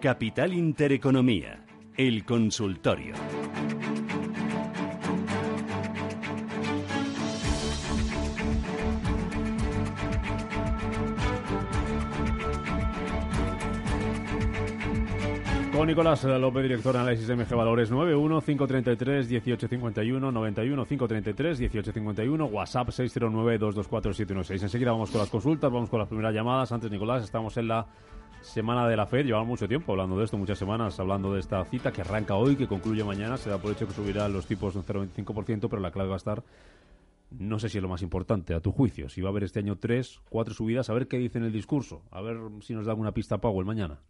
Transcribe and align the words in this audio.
Capital 0.00 0.54
Intereconomía, 0.54 1.62
el 1.94 2.24
consultorio. 2.24 3.12
Con 15.70 15.86
Nicolás 15.86 16.24
López, 16.24 16.62
director 16.62 16.94
de 16.94 16.98
análisis 17.00 17.26
de 17.26 17.36
MG 17.36 17.54
Valores 17.54 17.90
91 17.90 18.40
533 18.40 19.28
1851 19.28 20.32
91 20.32 20.86
533 20.86 21.60
1851 21.60 22.44
WhatsApp 22.46 22.88
609 22.88 23.58
224 23.58 24.14
716. 24.14 24.62
Enseguida 24.62 24.92
vamos 24.92 25.10
con 25.10 25.20
las 25.20 25.28
consultas, 25.28 25.70
vamos 25.70 25.90
con 25.90 25.98
las 25.98 26.08
primeras 26.08 26.32
llamadas. 26.32 26.72
Antes, 26.72 26.90
Nicolás, 26.90 27.22
estamos 27.22 27.54
en 27.58 27.68
la 27.68 27.86
semana 28.42 28.88
de 28.88 28.96
la 28.96 29.06
FED. 29.06 29.26
Llevamos 29.26 29.48
mucho 29.48 29.68
tiempo 29.68 29.92
hablando 29.92 30.18
de 30.18 30.24
esto, 30.24 30.36
muchas 30.36 30.58
semanas 30.58 30.98
hablando 31.00 31.32
de 31.34 31.40
esta 31.40 31.64
cita 31.64 31.92
que 31.92 32.00
arranca 32.00 32.34
hoy, 32.34 32.56
que 32.56 32.66
concluye 32.66 33.04
mañana. 33.04 33.36
Se 33.36 33.50
da 33.50 33.58
por 33.58 33.72
hecho 33.72 33.86
que 33.86 33.92
subirá 33.92 34.28
los 34.28 34.46
tipos 34.46 34.74
un 34.76 34.84
0,25%, 34.84 35.68
pero 35.68 35.80
la 35.80 35.90
clave 35.90 36.08
va 36.08 36.16
a 36.16 36.18
estar 36.18 36.42
no 37.30 37.58
sé 37.58 37.68
si 37.68 37.78
es 37.78 37.82
lo 37.82 37.88
más 37.88 38.02
importante, 38.02 38.54
a 38.54 38.60
tu 38.60 38.72
juicio. 38.72 39.08
Si 39.08 39.20
va 39.20 39.28
a 39.28 39.30
haber 39.30 39.44
este 39.44 39.60
año 39.60 39.76
tres, 39.76 40.20
cuatro 40.28 40.52
subidas, 40.52 40.90
a 40.90 40.94
ver 40.94 41.06
qué 41.06 41.18
dice 41.18 41.38
en 41.38 41.44
el 41.44 41.52
discurso, 41.52 42.02
a 42.10 42.20
ver 42.20 42.36
si 42.62 42.74
nos 42.74 42.86
da 42.86 42.92
alguna 42.92 43.12
pista 43.12 43.38
Powell 43.38 43.66
mañana. 43.66 44.00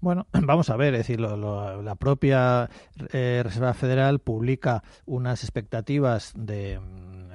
Bueno, 0.00 0.26
vamos 0.32 0.70
a 0.70 0.76
ver, 0.76 0.94
es 0.94 1.00
decir, 1.00 1.20
la 1.20 1.94
propia 1.98 2.70
eh, 3.12 3.42
Reserva 3.44 3.74
Federal 3.74 4.18
publica 4.20 4.82
unas 5.04 5.42
expectativas 5.44 6.32
de 6.36 6.80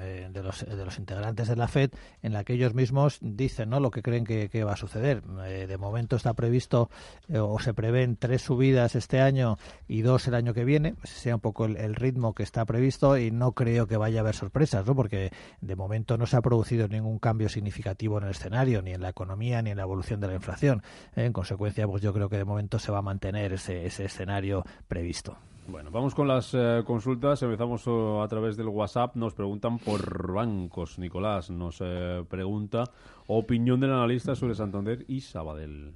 eh, 0.04 0.30
de, 0.32 0.44
los, 0.44 0.66
de 0.66 0.86
los 0.86 0.98
integrantes 0.98 1.48
de 1.48 1.56
la 1.56 1.68
FED 1.68 1.92
en 2.22 2.34
la 2.34 2.44
que 2.44 2.54
ellos 2.54 2.74
mismos 2.74 3.18
dicen 3.22 3.70
¿no? 3.70 3.80
lo 3.80 3.92
que 3.92 4.02
creen 4.02 4.26
que, 4.26 4.64
va 4.64 4.74
a 4.74 4.78
suceder. 4.78 5.24
Eh, 5.46 5.66
de 5.68 5.78
momento 5.78 6.16
está 6.16 6.34
previsto 6.34 6.90
eh, 7.28 7.40
o 7.40 7.60
se 7.60 7.74
prevén 7.74 8.16
tres 8.18 8.42
subidas 8.42 8.96
este 8.96 9.20
año 9.20 9.58
y 9.88 10.02
dos 10.02 10.28
el 10.28 10.36
año 10.36 10.54
que 10.54 10.66
viene. 10.66 10.96
Ese 11.04 11.20
sea 11.20 11.36
un 11.36 11.42
poco 11.42 11.66
el, 11.66 11.96
ritmo 11.96 12.34
que 12.34 12.44
está 12.44 12.66
previsto 12.66 13.18
y 13.18 13.32
no 13.32 13.52
creo 13.54 13.88
que 13.88 13.98
vaya 13.98 14.20
a 14.20 14.22
haber 14.22 14.36
sorpresas, 14.36 14.86
¿no? 14.86 14.96
porque 14.96 15.32
de 15.62 15.76
momento 15.76 16.18
no 16.18 16.26
se 16.26 16.38
ha 16.38 16.42
producido 16.42 16.88
ningún 16.88 17.20
cambio 17.20 17.50
significativo 17.50 18.18
en 18.18 18.26
el 18.26 18.32
escenario, 18.32 18.82
ni 18.82 18.92
en 18.92 19.02
la 19.02 19.10
economía, 19.10 19.62
ni 19.62 19.72
en 19.72 19.78
la 19.78 19.84
evolución 19.84 20.20
de 20.20 20.28
la 20.28 20.36
inflación. 20.36 20.82
En 21.16 21.34
consecuencia, 21.34 21.88
pues 21.88 22.02
yo 22.02 22.14
creo 22.14 22.30
que 22.30 22.38
de 22.38 22.46
momento 22.46 22.80
se 22.80 22.92
va 22.92 23.00
a 23.00 23.04
mantener 23.04 23.54
ese, 23.54 23.86
ese 23.86 24.06
escenario 24.06 24.64
previsto. 24.88 25.38
Bueno, 25.68 25.92
vamos 25.92 26.14
con 26.14 26.28
las 26.28 26.54
eh, 26.54 26.84
consultas. 26.86 27.42
Empezamos 27.42 27.88
oh, 27.88 28.22
a 28.22 28.28
través 28.28 28.58
del 28.58 28.68
WhatsApp. 28.68 29.16
Nos 29.16 29.34
preguntan 29.34 29.80
por 29.80 30.34
bancos. 30.34 31.00
Nicolás 31.00 31.50
nos 31.50 31.78
eh, 31.80 32.24
pregunta 32.30 32.84
opinión 33.28 33.80
del 33.80 33.94
analista 33.94 34.36
sobre 34.36 34.56
Santander 34.56 35.06
y 35.08 35.22
Sabadell. 35.22 35.96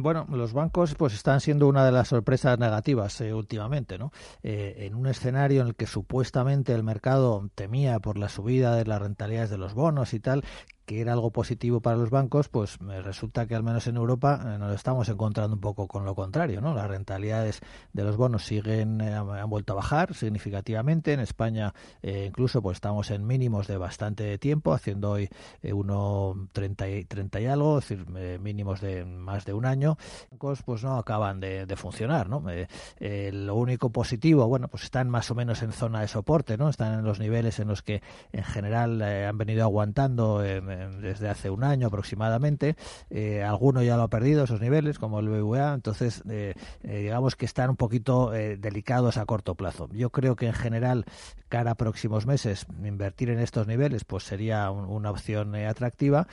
Bueno, 0.00 0.26
los 0.30 0.52
bancos 0.52 0.94
pues 0.96 1.14
están 1.14 1.40
siendo 1.40 1.66
una 1.66 1.84
de 1.86 1.92
las 1.92 2.08
sorpresas 2.08 2.58
negativas 2.58 3.20
eh, 3.22 3.32
últimamente, 3.32 3.96
¿no? 3.96 4.12
en 4.42 4.94
un 4.94 5.06
escenario 5.06 5.62
en 5.62 5.68
el 5.68 5.74
que 5.76 5.86
supuestamente 5.86 6.74
el 6.74 6.82
mercado 6.82 7.48
temía 7.54 7.98
por 7.98 8.18
la 8.18 8.28
subida 8.28 8.74
de 8.74 8.84
las 8.84 9.00
rentabilidades 9.00 9.48
de 9.48 9.56
los 9.56 9.72
bonos 9.72 10.12
y 10.12 10.20
tal, 10.20 10.44
que 10.88 11.02
era 11.02 11.12
algo 11.12 11.30
positivo 11.30 11.80
para 11.82 11.98
los 11.98 12.08
bancos, 12.08 12.48
pues 12.48 12.78
resulta 13.04 13.46
que 13.46 13.54
al 13.54 13.62
menos 13.62 13.86
en 13.86 13.96
Europa 13.96 14.40
eh, 14.42 14.58
nos 14.58 14.74
estamos 14.74 15.06
encontrando 15.10 15.54
un 15.54 15.60
poco 15.60 15.86
con 15.86 16.06
lo 16.06 16.14
contrario, 16.14 16.62
¿no? 16.62 16.72
Las 16.72 16.88
rentabilidades 16.88 17.60
de 17.92 18.04
los 18.04 18.16
bonos 18.16 18.46
siguen 18.46 19.02
eh, 19.02 19.12
han 19.12 19.50
vuelto 19.50 19.74
a 19.74 19.76
bajar 19.76 20.14
significativamente. 20.14 21.12
En 21.12 21.20
España 21.20 21.74
eh, 22.00 22.24
incluso 22.28 22.62
pues 22.62 22.78
estamos 22.78 23.10
en 23.10 23.26
mínimos 23.26 23.66
de 23.66 23.76
bastante 23.76 24.38
tiempo, 24.38 24.72
haciendo 24.72 25.10
hoy 25.10 25.28
1.30 25.62 27.00
y, 27.00 27.04
30 27.04 27.40
y 27.42 27.46
algo, 27.46 27.80
es 27.80 27.88
decir, 27.90 28.06
mínimos 28.40 28.80
de 28.80 29.04
más 29.04 29.44
de 29.44 29.52
un 29.52 29.66
año. 29.66 29.98
Los 29.98 30.30
bancos 30.30 30.62
pues 30.62 30.84
no 30.84 30.96
acaban 30.96 31.38
de, 31.38 31.66
funcionar, 31.76 32.30
¿no? 32.30 32.42
lo 32.98 33.54
único 33.56 33.90
positivo, 33.90 34.48
bueno, 34.48 34.68
pues 34.68 34.84
están 34.84 35.10
más 35.10 35.30
o 35.30 35.34
menos 35.34 35.62
en 35.62 35.72
zona 35.72 36.00
de 36.00 36.08
soporte, 36.08 36.56
¿no? 36.56 36.70
Están 36.70 37.00
en 37.00 37.04
los 37.04 37.20
niveles 37.20 37.58
en 37.58 37.68
los 37.68 37.82
que 37.82 38.02
en 38.32 38.42
general 38.42 39.02
han 39.02 39.36
venido 39.36 39.64
aguantando 39.64 40.42
desde 41.00 41.28
hace 41.28 41.50
un 41.50 41.64
año 41.64 41.88
aproximadamente. 41.88 42.76
Eh, 43.10 43.42
alguno 43.42 43.82
ya 43.82 43.96
lo 43.96 44.04
ha 44.04 44.08
perdido 44.08 44.44
esos 44.44 44.60
niveles, 44.60 44.98
como 44.98 45.20
el 45.20 45.28
BVA, 45.28 45.74
entonces 45.74 46.22
eh, 46.28 46.54
eh, 46.82 46.98
digamos 46.98 47.36
que 47.36 47.46
están 47.46 47.70
un 47.70 47.76
poquito 47.76 48.30
delicados 48.30 49.16
a 49.16 49.26
corto 49.26 49.54
plazo. 49.54 49.88
Yo 49.92 50.10
creo 50.10 50.36
que 50.36 50.46
en 50.46 50.52
general, 50.52 51.04
cara 51.48 51.72
a 51.72 51.74
próximos 51.74 52.26
meses, 52.26 52.66
invertir 52.84 53.30
en 53.30 53.38
estos 53.38 53.66
niveles 53.66 54.04
pues 54.04 54.24
sería 54.24 54.70
una 54.70 55.10
opción 55.10 55.54
atractiva, 55.54 56.26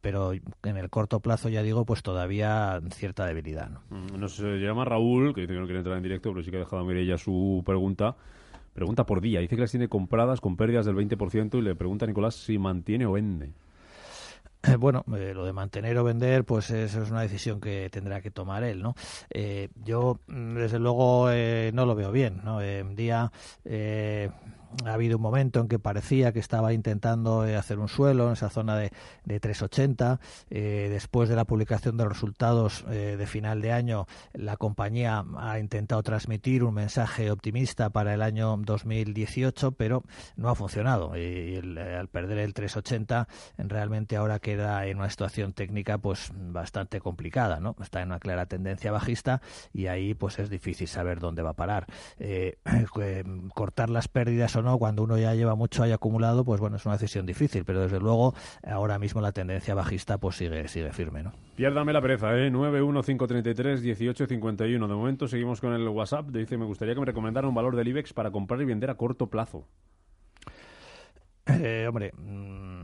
pero 0.00 0.32
en 0.32 0.76
el 0.76 0.90
corto 0.90 1.20
plazo, 1.20 1.48
ya 1.48 1.62
digo, 1.62 1.84
pues 1.84 2.02
todavía 2.02 2.80
cierta 2.90 3.26
debilidad. 3.26 3.70
¿no? 3.70 3.82
Mm, 3.90 4.20
nos 4.20 4.38
llama 4.38 4.84
Raúl, 4.84 5.34
que 5.34 5.42
dice 5.42 5.54
que 5.54 5.60
no 5.60 5.66
quiere 5.66 5.78
entrar 5.80 5.96
en 5.96 6.02
directo, 6.02 6.30
pero 6.32 6.44
sí 6.44 6.50
que 6.50 6.56
ha 6.56 6.60
dejado 6.60 6.88
a 6.88 6.92
ella 6.92 7.18
su 7.18 7.62
pregunta. 7.64 8.16
Pregunta 8.74 9.04
por 9.04 9.20
día. 9.20 9.40
Dice 9.40 9.54
que 9.54 9.62
las 9.62 9.70
tiene 9.70 9.88
compradas 9.88 10.40
con 10.40 10.56
pérdidas 10.56 10.86
del 10.86 10.96
20% 10.96 11.58
y 11.58 11.62
le 11.62 11.74
pregunta 11.74 12.04
a 12.04 12.08
Nicolás 12.08 12.34
si 12.34 12.58
mantiene 12.58 13.06
o 13.06 13.12
vende. 13.12 13.52
Eh, 14.62 14.76
bueno, 14.76 15.04
eh, 15.16 15.32
lo 15.34 15.44
de 15.44 15.52
mantener 15.52 15.98
o 15.98 16.04
vender, 16.04 16.44
pues 16.44 16.70
eso 16.70 17.02
es 17.02 17.10
una 17.10 17.22
decisión 17.22 17.60
que 17.60 17.88
tendrá 17.90 18.20
que 18.20 18.30
tomar 18.30 18.62
él, 18.62 18.80
¿no? 18.80 18.94
Eh, 19.28 19.68
yo, 19.84 20.20
mm, 20.28 20.54
desde 20.54 20.78
luego, 20.78 21.28
no 21.72 21.86
lo 21.86 21.94
veo 21.96 22.12
bien, 22.12 22.40
¿no? 22.44 22.58
un 22.58 22.94
día 22.94 23.32
ha 24.84 24.94
habido 24.94 25.16
un 25.16 25.22
momento 25.22 25.60
en 25.60 25.68
que 25.68 25.78
parecía 25.78 26.32
que 26.32 26.38
estaba 26.38 26.72
intentando 26.72 27.46
eh, 27.46 27.56
hacer 27.56 27.78
un 27.78 27.88
suelo 27.88 28.26
en 28.26 28.32
esa 28.32 28.50
zona 28.50 28.76
de, 28.76 28.90
de 29.24 29.40
380. 29.40 30.20
Eh, 30.50 30.88
después 30.90 31.28
de 31.28 31.36
la 31.36 31.44
publicación 31.44 31.96
de 31.96 32.04
los 32.04 32.12
resultados 32.12 32.84
eh, 32.90 33.16
de 33.18 33.26
final 33.26 33.60
de 33.60 33.72
año, 33.72 34.06
la 34.32 34.56
compañía 34.56 35.24
ha 35.38 35.58
intentado 35.58 36.02
transmitir 36.02 36.64
un 36.64 36.74
mensaje 36.74 37.30
optimista 37.30 37.90
para 37.90 38.14
el 38.14 38.22
año 38.22 38.56
2018, 38.56 39.72
pero 39.72 40.04
no 40.36 40.48
ha 40.48 40.54
funcionado. 40.54 41.16
Y, 41.16 41.56
al 41.56 42.08
perder 42.08 42.38
el 42.38 42.54
380, 42.54 43.28
realmente 43.58 44.16
ahora 44.16 44.38
queda 44.38 44.86
en 44.86 44.98
una 44.98 45.10
situación 45.10 45.52
técnica 45.52 45.98
pues 45.98 46.32
bastante 46.34 47.00
complicada, 47.00 47.60
¿no? 47.60 47.76
Está 47.80 48.00
en 48.02 48.08
una 48.08 48.18
clara 48.18 48.46
tendencia 48.46 48.92
bajista 48.92 49.40
y 49.72 49.86
ahí 49.86 50.14
pues 50.14 50.38
es 50.38 50.50
difícil 50.50 50.88
saber 50.88 51.20
dónde 51.20 51.42
va 51.42 51.50
a 51.50 51.54
parar. 51.54 51.86
cortar 53.54 53.90
las 53.90 54.08
pérdidas 54.08 54.56
o 54.62 54.70
no, 54.70 54.78
cuando 54.78 55.02
uno 55.02 55.18
ya 55.18 55.34
lleva 55.34 55.54
mucho 55.54 55.82
ahí 55.82 55.92
acumulado, 55.92 56.44
pues 56.44 56.60
bueno, 56.60 56.76
es 56.76 56.86
una 56.86 56.94
decisión 56.94 57.26
difícil, 57.26 57.64
pero 57.64 57.80
desde 57.80 57.98
luego 57.98 58.34
ahora 58.66 58.98
mismo 58.98 59.20
la 59.20 59.32
tendencia 59.32 59.74
bajista 59.74 60.18
pues 60.18 60.36
sigue, 60.36 60.68
sigue 60.68 60.92
firme, 60.92 61.22
¿no? 61.22 61.32
Piérdame 61.56 61.92
la 61.92 62.00
pereza, 62.00 62.34
¿eh? 62.36 62.50
915331851. 62.50 64.88
De 64.88 64.94
momento 64.94 65.28
seguimos 65.28 65.60
con 65.60 65.72
el 65.72 65.86
WhatsApp. 65.88 66.28
Dice, 66.28 66.56
me 66.56 66.64
gustaría 66.64 66.94
que 66.94 67.00
me 67.00 67.06
recomendara 67.06 67.46
un 67.46 67.54
valor 67.54 67.76
del 67.76 67.88
IBEX 67.88 68.12
para 68.12 68.30
comprar 68.30 68.60
y 68.62 68.64
vender 68.64 68.90
a 68.90 68.94
corto 68.94 69.26
plazo. 69.26 69.66
Eh, 71.46 71.86
hombre, 71.88 72.12
mm, 72.16 72.82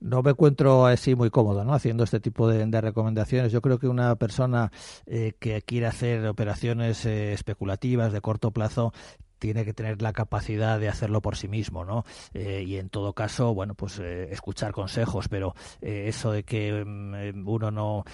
no 0.00 0.22
me 0.22 0.30
encuentro 0.30 0.86
así 0.86 1.14
muy 1.14 1.30
cómodo 1.30 1.64
¿no? 1.64 1.74
haciendo 1.74 2.04
este 2.04 2.20
tipo 2.20 2.48
de, 2.48 2.80
recomendaciones. 2.80 3.52
Yo 3.52 3.62
creo 3.62 3.78
que 3.78 3.88
una 3.88 4.16
persona 4.16 4.70
eh, 5.06 5.32
que 5.38 5.62
quiere 5.62 5.86
hacer 5.86 6.26
operaciones 6.26 7.04
eh, 7.06 7.32
especulativas 7.32 8.12
de 8.12 8.20
corto 8.20 8.50
plazo 8.50 8.92
tiene 9.38 9.64
que 9.64 9.72
tener 9.72 10.02
la 10.02 10.12
capacidad 10.12 10.78
de 10.78 10.88
hacerlo 10.88 11.20
por 11.20 11.36
sí 11.36 11.48
mismo, 11.48 11.84
¿no? 11.84 12.04
Eh, 12.34 12.64
y 12.66 12.76
en 12.76 12.88
todo 12.88 13.12
caso, 13.12 13.54
bueno, 13.54 13.74
pues 13.74 13.98
eh, 13.98 14.28
escuchar 14.32 14.72
consejos, 14.72 15.28
pero 15.28 15.54
eh, 15.80 16.04
eso 16.08 16.32
de 16.32 16.44
que 16.44 16.84
mm, 16.84 17.46
uno 17.46 17.70
no 17.70 18.04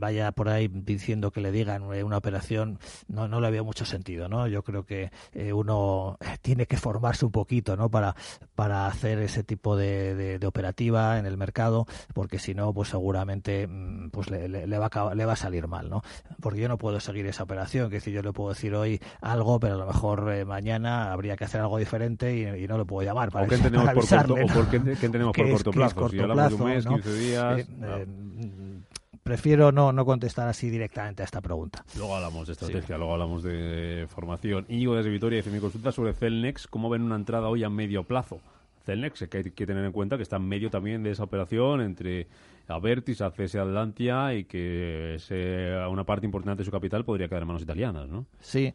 vaya 0.00 0.32
por 0.32 0.48
ahí 0.48 0.68
diciendo 0.68 1.30
que 1.30 1.40
le 1.40 1.52
digan 1.52 1.82
una 1.82 2.16
operación, 2.16 2.78
no, 3.08 3.28
no 3.28 3.40
le 3.40 3.50
veo 3.50 3.64
mucho 3.64 3.84
sentido, 3.84 4.28
¿no? 4.28 4.46
Yo 4.46 4.62
creo 4.62 4.84
que 4.84 5.10
uno 5.52 6.18
tiene 6.42 6.66
que 6.66 6.76
formarse 6.76 7.24
un 7.24 7.32
poquito, 7.32 7.76
¿no? 7.76 7.90
Para, 7.90 8.14
para 8.54 8.86
hacer 8.86 9.18
ese 9.18 9.44
tipo 9.44 9.76
de, 9.76 10.38
operativa 10.46 11.18
en 11.18 11.26
el 11.26 11.36
mercado, 11.36 11.86
porque 12.14 12.38
si 12.38 12.54
no, 12.54 12.72
pues 12.72 12.88
seguramente 12.88 13.66
mm, 13.66 14.10
pues 14.10 14.30
le, 14.30 14.78
va 14.78 14.86
a, 14.86 15.14
le 15.14 15.24
va 15.24 15.32
a 15.32 15.36
salir 15.36 15.68
mal, 15.68 15.90
¿no? 15.90 16.02
Porque 16.40 16.60
yo 16.60 16.68
no 16.68 16.78
puedo 16.78 17.00
seguir 17.00 17.26
esa 17.26 17.44
operación, 17.44 17.90
que 17.90 17.96
decir, 17.96 18.14
yo 18.14 18.22
le 18.22 18.32
puedo 18.32 18.50
decir 18.50 18.74
hoy 18.74 19.00
algo, 19.20 19.60
pero 19.60 19.74
a 19.74 19.78
lo 19.78 19.86
mejor 19.86 20.39
mañana 20.44 21.12
habría 21.12 21.36
que 21.36 21.44
hacer 21.44 21.60
algo 21.60 21.78
diferente 21.78 22.58
y, 22.58 22.66
no 22.66 22.78
lo 22.78 22.86
puedo 22.86 23.06
llamar. 23.06 23.30
Para 23.30 23.46
¿O 23.46 23.48
qué 23.48 23.56
entendemos, 23.56 23.90
por, 23.92 24.08
corto, 24.08 24.34
o 24.34 24.46
por, 24.46 24.68
qué, 24.68 24.76
entendemos 24.76 25.36
por 25.36 25.50
corto 25.50 25.70
plazo? 25.70 26.08
si 26.08 26.18
hablamos 26.18 26.48
de 26.48 26.54
un 26.54 26.64
mes, 26.64 26.86
15 26.86 27.14
días... 27.14 27.58
Eh, 27.58 27.66
eh, 27.82 28.06
prefiero 29.22 29.70
no, 29.70 29.92
no 29.92 30.04
contestar 30.04 30.48
así 30.48 30.70
directamente 30.70 31.22
a 31.22 31.24
esta 31.24 31.40
pregunta. 31.40 31.84
Luego 31.96 32.16
hablamos 32.16 32.46
de 32.46 32.54
estrategia, 32.54 32.98
luego 32.98 33.12
hablamos 33.12 33.42
de 33.42 34.06
formación. 34.08 34.66
Íñigo 34.68 34.96
desde 34.96 35.10
Vitoria 35.10 35.36
dice 35.36 35.50
mi 35.50 35.60
consulta 35.60 35.92
sobre 35.92 36.14
Celnex, 36.14 36.66
¿cómo 36.66 36.90
ven 36.90 37.02
una 37.02 37.16
entrada 37.16 37.48
hoy 37.48 37.62
a 37.62 37.70
medio 37.70 38.02
plazo? 38.04 38.40
Celnex, 38.84 39.28
que 39.28 39.36
hay 39.36 39.44
que 39.50 39.66
tener 39.66 39.84
en 39.84 39.92
cuenta 39.92 40.16
que 40.16 40.22
está 40.22 40.36
en 40.36 40.48
medio 40.48 40.70
también 40.70 41.02
de 41.02 41.10
esa 41.10 41.22
operación 41.22 41.80
entre 41.80 42.26
Avertis, 42.70 43.20
ACS 43.20 43.56
Atlantia 43.56 44.34
y 44.34 44.44
que 44.44 45.16
una 45.90 46.04
parte 46.04 46.26
importante 46.26 46.60
de 46.60 46.64
su 46.64 46.70
capital 46.70 47.04
podría 47.04 47.28
quedar 47.28 47.42
en 47.42 47.48
manos 47.48 47.62
italianas, 47.62 48.08
¿no? 48.08 48.26
Sí, 48.40 48.72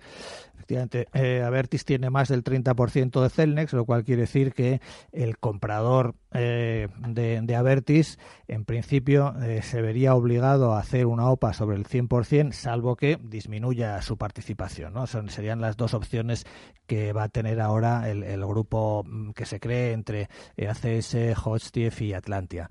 efectivamente. 0.53 1.07
Eh, 1.13 1.41
Avertis 1.41 1.85
tiene 1.85 2.09
más 2.09 2.29
del 2.29 2.43
30% 2.43 3.21
de 3.21 3.29
Celnex, 3.29 3.73
lo 3.73 3.85
cual 3.85 4.03
quiere 4.03 4.21
decir 4.21 4.53
que 4.53 4.81
el 5.11 5.37
comprador 5.37 6.15
eh, 6.33 6.87
de, 7.07 7.55
Avertis, 7.55 8.19
en 8.47 8.65
principio, 8.65 9.33
eh, 9.41 9.61
se 9.61 9.81
vería 9.81 10.15
obligado 10.15 10.73
a 10.73 10.79
hacer 10.79 11.05
una 11.05 11.29
OPA 11.29 11.53
sobre 11.53 11.77
el 11.77 11.85
100%, 11.85 12.51
salvo 12.51 12.95
que 12.95 13.17
disminuya 13.21 14.01
su 14.01 14.17
participación. 14.17 14.93
¿no? 14.93 15.07
Son, 15.07 15.29
serían 15.29 15.61
las 15.61 15.77
dos 15.77 15.93
opciones 15.93 16.45
que 16.87 17.13
va 17.13 17.23
a 17.23 17.29
tener 17.29 17.61
ahora 17.61 18.09
el, 18.09 18.45
grupo 18.45 19.03
mm, 19.05 19.31
que 19.31 19.45
se 19.45 19.59
cree 19.59 19.93
entre 19.93 20.29
ACS, 20.57 21.35
Hotstief 21.35 22.01
y 22.01 22.13
Atlantia. 22.13 22.69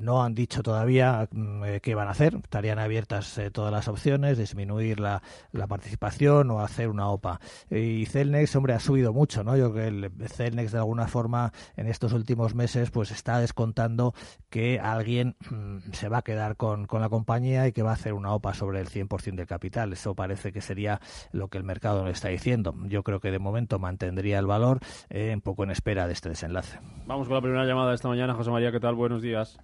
no 0.00 0.22
han 0.22 0.34
dicho 0.34 0.49
todavía 0.62 1.28
mm, 1.30 1.62
qué 1.82 1.94
van 1.94 2.08
a 2.08 2.12
hacer. 2.12 2.34
Estarían 2.34 2.78
abiertas 2.78 3.40
todas 3.52 3.72
las 3.72 3.88
opciones, 3.88 4.38
disminuir 4.38 5.00
la, 5.00 5.22
participación 5.68 6.50
o 6.50 6.60
hacer 6.60 6.88
una 6.88 7.08
OPA. 7.08 7.40
Y 7.70 8.06
Celnex, 8.06 8.54
hombre, 8.56 8.74
ha 8.74 8.80
subido 8.80 9.12
mucho, 9.12 9.44
¿no? 9.44 9.56
Yo 9.56 9.72
creo 9.72 9.84
que 9.84 9.88
el 9.88 10.28
Celnex 10.28 10.72
de 10.72 10.78
alguna 10.78 11.06
forma 11.06 11.52
en 11.76 11.86
estos 11.86 12.12
últimos 12.12 12.54
meses 12.54 12.90
pues 12.90 13.10
está 13.10 13.38
descontando 13.38 14.14
que 14.48 14.80
alguien 14.80 15.36
mm, 15.50 15.92
se 15.92 16.08
va 16.08 16.18
a 16.18 16.22
quedar 16.22 16.56
con, 16.56 16.86
con 16.86 17.00
la 17.00 17.08
compañía 17.08 17.66
y 17.66 17.72
que 17.72 17.82
va 17.82 17.90
a 17.90 17.94
hacer 17.94 18.12
una 18.12 18.32
OPA 18.32 18.54
sobre 18.54 18.80
el 18.80 18.88
100% 18.88 19.36
del 19.36 19.46
capital. 19.46 19.92
Eso 19.92 20.14
parece 20.14 20.52
que 20.52 20.60
sería 20.60 21.00
lo 21.32 21.48
que 21.48 21.58
el 21.58 21.64
mercado 21.64 22.04
le 22.04 22.10
está 22.10 22.28
diciendo. 22.28 22.74
Yo 22.86 23.02
creo 23.02 23.20
que 23.20 23.30
de 23.30 23.38
momento 23.38 23.78
mantendría 23.78 24.38
el 24.38 24.46
valor 24.46 24.80
eh, 25.08 25.32
un 25.34 25.40
poco 25.40 25.64
en 25.64 25.70
espera 25.70 26.06
de 26.06 26.12
este 26.12 26.28
desenlace. 26.28 26.78
Vamos 27.06 27.28
con 27.28 27.36
la 27.36 27.42
primera 27.42 27.64
llamada 27.64 27.90
de 27.90 27.96
esta 27.96 28.08
mañana. 28.08 28.34
José 28.34 28.50
María, 28.50 28.72
¿qué 28.72 28.80
tal? 28.80 28.94
Buenos 28.94 29.22
días. 29.22 29.58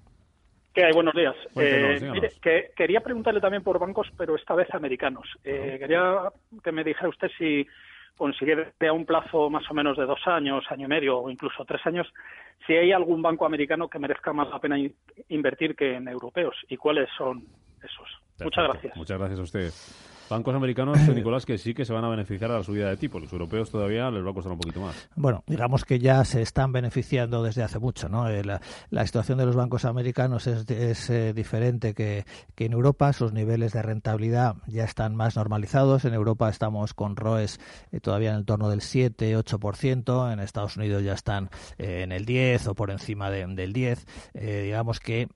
¿Qué 0.77 0.85
hay? 0.85 0.93
Buenos 0.93 1.15
días. 1.15 1.35
Eh, 1.57 1.99
mire, 2.13 2.33
que, 2.43 2.71
quería 2.77 3.01
preguntarle 3.01 3.41
también 3.41 3.63
por 3.63 3.79
bancos, 3.79 4.09
pero 4.15 4.37
esta 4.37 4.55
vez 4.55 4.69
americanos. 4.75 5.27
Eh, 5.43 5.79
quería 5.81 6.31
que 6.63 6.71
me 6.71 6.85
dijera 6.85 7.09
usted 7.09 7.31
si 7.39 7.67
consigue 8.15 8.75
a 8.87 8.93
un 8.93 9.07
plazo 9.07 9.49
más 9.49 9.65
o 9.71 9.75
menos 9.75 9.97
de 9.97 10.05
dos 10.05 10.21
años, 10.27 10.65
año 10.69 10.85
y 10.85 10.89
medio 10.89 11.19
o 11.19 11.31
incluso 11.31 11.65
tres 11.65 11.81
años, 11.87 12.07
si 12.67 12.75
hay 12.75 12.93
algún 12.93 13.23
banco 13.23 13.47
americano 13.47 13.89
que 13.89 13.99
merezca 13.99 14.35
más 14.35 14.51
la 14.51 14.59
pena 14.59 14.77
invertir 15.31 15.75
que 15.75 15.95
en 15.95 16.09
europeos 16.09 16.55
y 16.69 16.77
cuáles 16.77 17.09
son 17.17 17.43
esos. 17.83 18.09
Muchas 18.41 18.65
gracias. 18.65 18.97
Muchas 18.99 19.19
gracias 19.19 19.41
a 19.41 19.43
usted. 19.43 20.16
Bancos 20.29 20.55
americanos, 20.57 20.99
Nicolás, 21.15 21.47
que 21.47 21.57
sí 21.57 21.73
que 21.73 21.85
se 21.85 21.93
van 21.93 22.05
a 22.05 22.09
beneficiar 22.09 22.51
a 22.51 22.59
la 22.59 22.65
subida 22.65 22.89
de 22.89 22.97
tipo. 22.97 23.21
Los 23.21 23.33
europeos 23.33 23.71
todavía 23.71 24.11
les 24.11 24.25
va 24.25 24.31
a 24.31 24.35
costar 24.35 24.53
un 24.53 24.59
poquito 24.59 24.81
más. 24.81 25.09
Bueno, 25.15 25.45
digamos 25.47 25.85
que 25.85 26.01
ya 26.01 26.25
se 26.25 26.43
están 26.43 26.73
beneficiando 26.73 27.45
desde 27.45 27.63
hace 27.63 27.79
mucho. 27.79 28.09
¿no? 28.09 28.29
Eh, 28.29 28.43
la, 28.45 29.07
situación 29.07 29.39
de 29.39 29.47
los 29.47 29.55
bancos 29.55 29.85
americanos 29.85 30.49
es, 30.49 31.11
eh, 31.11 31.33
diferente 31.33 31.95
que, 31.95 32.25
en 32.57 32.73
Europa. 32.73 33.13
Sus 33.13 33.33
niveles 33.33 33.73
de 33.73 33.83
rentabilidad 33.83 34.57
ya 34.67 34.85
están 34.85 35.15
más 35.15 35.37
normalizados. 35.37 36.05
En 36.05 36.15
Europa 36.15 36.49
estamos 36.49 36.93
con 36.93 37.15
ROEs 37.15 37.61
eh, 37.93 38.01
todavía 38.01 38.31
en 38.31 38.37
el 38.37 38.45
torno 38.45 38.69
del 38.69 38.81
7-8%. 38.81 40.33
En 40.33 40.41
Estados 40.41 40.77
Unidos 40.77 41.05
ya 41.05 41.13
están 41.13 41.51
en 41.79 42.11
el 42.11 42.25
10 42.25 42.69
o 42.69 42.75
por 42.75 42.91
encima 42.91 43.31
del 43.31 43.73
10. 43.73 44.07
digamos 44.35 44.99
que 44.99 45.29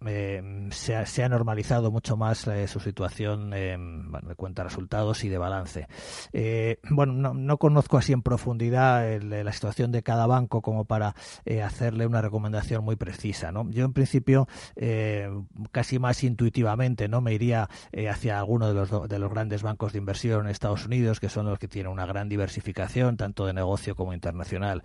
se 0.70 1.22
ha, 1.22 1.28
normalizado 1.28 1.92
mucho 1.92 2.16
más 2.16 2.48
su 2.66 2.80
situación 2.80 3.50
bueno, 3.50 4.28
de 4.28 4.34
cuenta 4.34 4.64
resultados 4.80 5.24
y 5.24 5.28
de 5.28 5.38
balance. 5.38 5.88
Eh, 6.32 6.78
bueno, 6.88 7.34
no, 7.34 7.58
conozco 7.58 7.98
así 7.98 8.12
en 8.12 8.22
profundidad 8.22 9.20
la 9.20 9.52
situación 9.52 9.92
de 9.92 10.02
cada 10.02 10.26
banco 10.26 10.62
como 10.62 10.86
para 10.86 11.14
eh, 11.44 11.62
hacerle 11.62 12.06
una 12.06 12.22
recomendación 12.22 12.82
muy 12.82 12.96
precisa. 12.96 13.52
¿no? 13.52 13.68
Yo, 13.70 13.84
en 13.84 13.92
principio, 13.92 14.48
eh, 14.76 15.28
casi 15.70 15.98
más 15.98 16.24
intuitivamente, 16.24 17.08
no 17.08 17.20
me 17.20 17.34
iría 17.34 17.68
hacia 18.10 18.38
alguno 18.38 18.68
de 18.68 18.74
los, 18.74 19.08
de 19.08 19.18
los 19.18 19.30
grandes 19.30 19.62
bancos 19.62 19.92
de 19.92 19.98
inversión 19.98 20.46
en 20.46 20.50
Estados 20.50 20.86
Unidos, 20.86 21.20
que 21.20 21.28
son 21.28 21.46
los 21.46 21.58
que 21.58 21.68
tienen 21.68 21.92
una 21.92 22.06
gran 22.06 22.28
diversificación, 22.28 23.16
tanto 23.16 23.44
de 23.46 23.52
negocio 23.52 23.94
como 23.94 24.14
internacional. 24.14 24.82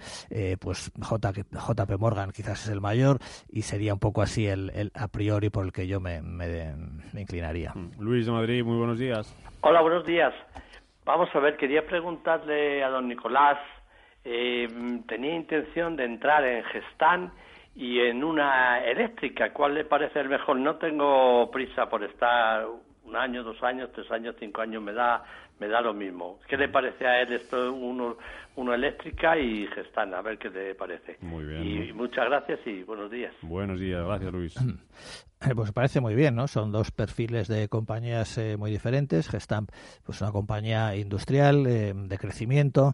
pues 0.60 0.92
JP 0.96 2.00
Morgan 2.00 2.32
quizás 2.32 2.66
es 2.66 2.70
el 2.70 2.82
mayor 2.82 3.20
y 3.50 3.62
sería 3.62 3.94
un 3.94 4.00
poco 4.00 4.22
así 4.22 4.46
el, 4.48 4.92
a 4.94 5.08
priori 5.08 5.50
por 5.50 5.66
el 5.66 5.72
que 5.72 5.88
yo 5.88 6.02
me, 6.02 6.22
me 6.22 7.22
inclinaría. 7.22 7.74
Luis 8.00 8.26
de 8.26 8.32
Madrid, 8.32 8.64
muy 8.64 8.78
buenos 8.78 9.00
días. 9.00 9.34
Hola, 9.62 9.82
buenos 9.86 10.04
días. 10.04 10.34
Vamos 11.06 11.30
a 11.36 11.40
ver, 11.40 11.58
quería 11.58 11.86
preguntarle 11.86 12.84
a 12.84 12.90
don 12.90 13.08
Nicolás, 13.08 13.60
eh, 14.24 14.68
tenía 15.08 15.36
intención 15.36 15.96
de 15.96 16.06
entrar 16.06 16.44
en 16.44 16.64
Gestán 16.64 17.32
y 17.76 18.00
en 18.00 18.24
una 18.24 18.84
eléctrica, 18.84 19.54
¿cuál 19.54 19.76
le 19.76 19.86
parece 19.86 20.22
el 20.22 20.30
mejor? 20.30 20.58
No 20.58 20.78
tengo 20.78 21.52
prisa 21.52 21.88
por 21.88 22.04
estar 22.04 22.66
un 23.06 23.16
año, 23.16 23.44
dos 23.44 23.62
años, 23.64 23.90
tres 23.94 24.10
años, 24.12 24.36
cinco 24.40 24.62
años, 24.62 24.82
me 24.82 24.94
da, 24.94 25.24
me 25.60 25.68
da 25.68 25.82
lo 25.82 25.94
mismo. 25.94 26.40
¿Qué 26.48 26.58
le 26.58 26.70
parece 26.70 27.06
a 27.06 27.22
él 27.22 27.34
esto, 27.34 27.74
uno, 27.74 28.18
uno 28.56 28.74
eléctrica 28.74 29.38
y 29.38 29.68
Gestán? 29.68 30.14
A 30.14 30.22
ver 30.22 30.38
qué 30.38 30.50
le 30.50 30.76
parece. 30.76 31.18
Muy 31.22 31.46
bien. 31.46 31.64
Y 31.66 31.94
muchas 31.94 32.26
gracias 32.26 32.60
y 32.66 32.84
buenos 32.84 33.12
días. 33.12 33.34
Buenos 33.42 33.80
días, 33.80 34.04
gracias 34.06 34.34
Luis. 34.34 34.56
Eh, 35.42 35.54
pues 35.54 35.72
parece 35.72 36.00
muy 36.00 36.16
bien, 36.16 36.36
¿no? 36.36 36.48
Son 36.48 36.72
dos 36.72 36.92
perfiles 36.92 37.48
de 37.48 37.68
compañías 37.68 38.38
eh, 38.38 38.58
muy 38.58 38.72
diferentes. 38.72 39.28
Gestamp, 39.28 39.70
pues 40.04 40.22
una 40.22 40.32
compañía 40.32 40.96
industrial 40.96 41.68
eh, 41.68 41.94
de 41.94 42.18
crecimiento 42.18 42.94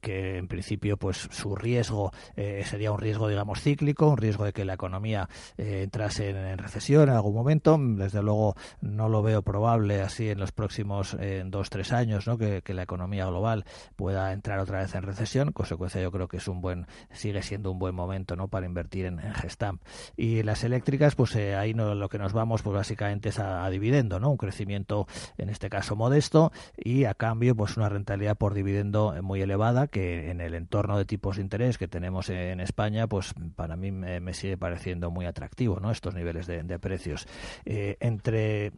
que 0.00 0.38
en 0.38 0.48
principio, 0.48 0.96
pues 0.96 1.16
su 1.16 1.56
riesgo 1.56 2.12
sería 2.36 2.92
un 2.92 2.98
riesgo, 2.98 3.28
digamos, 3.28 3.60
cíclico, 3.60 4.08
un 4.08 4.16
riesgo 4.16 4.44
de 4.44 4.52
que 4.52 4.64
la 4.64 4.74
economía 4.74 5.28
entrase 5.56 6.30
en, 6.30 6.58
recesión 6.58 7.08
en 7.08 7.16
algún 7.16 7.34
momento. 7.34 7.76
Desde 7.78 8.22
luego 8.22 8.54
no 8.80 9.08
lo 9.08 9.22
veo 9.22 9.41
probable 9.42 10.02
así 10.02 10.28
en 10.30 10.38
los 10.38 10.52
próximos 10.52 11.16
dos 11.46 11.70
tres 11.70 11.92
años, 11.92 12.26
¿no? 12.26 12.38
Que, 12.38 12.62
la 12.72 12.84
economía 12.84 13.26
global 13.26 13.66
pueda 13.96 14.32
entrar 14.32 14.58
otra 14.58 14.78
vez 14.78 14.94
en 14.94 15.02
recesión. 15.02 15.52
consecuencia, 15.52 16.00
yo 16.00 16.10
creo 16.10 16.26
que 16.26 16.38
es 16.38 16.48
un 16.48 16.62
buen, 16.62 16.86
sigue 17.10 17.42
siendo 17.42 17.70
un 17.70 17.78
buen 17.78 17.94
momento, 17.94 18.34
¿no? 18.34 18.48
Para 18.48 18.64
invertir 18.64 19.04
en, 19.04 19.18
Gestamp. 19.18 19.82
Y 20.16 20.42
las 20.42 20.64
eléctricas, 20.64 21.14
pues 21.14 21.36
ahí 21.36 21.74
lo 21.74 22.08
que 22.08 22.18
nos 22.18 22.32
vamos 22.32 22.62
pues 22.62 22.74
básicamente 22.74 23.28
es 23.28 23.38
a, 23.38 23.68
dividendo, 23.68 24.20
¿no? 24.20 24.30
Un 24.30 24.36
crecimiento 24.36 25.06
en 25.36 25.48
este 25.48 25.68
caso 25.68 25.96
modesto 25.96 26.52
y 26.76 27.04
a 27.04 27.14
cambio 27.14 27.54
pues 27.54 27.76
una 27.76 27.88
rentabilidad 27.88 28.36
por 28.36 28.54
dividendo 28.54 29.14
muy 29.22 29.40
elevada 29.40 29.86
que 29.86 30.30
en 30.30 30.40
el 30.40 30.54
entorno 30.54 30.98
de 30.98 31.04
tipos 31.04 31.36
de 31.36 31.42
interés 31.42 31.78
que 31.78 31.88
tenemos 31.88 32.28
en 32.30 32.60
España 32.60 33.06
pues 33.06 33.34
para 33.56 33.76
mí 33.76 33.90
me, 33.90 34.34
sigue 34.34 34.56
pareciendo 34.56 35.10
muy 35.10 35.26
atractivo, 35.26 35.80
¿no? 35.80 35.90
Estos 35.90 36.14
niveles 36.14 36.46
de, 36.46 36.62
precios. 36.78 37.26
Eh, 37.64 37.96
entre 38.00 38.72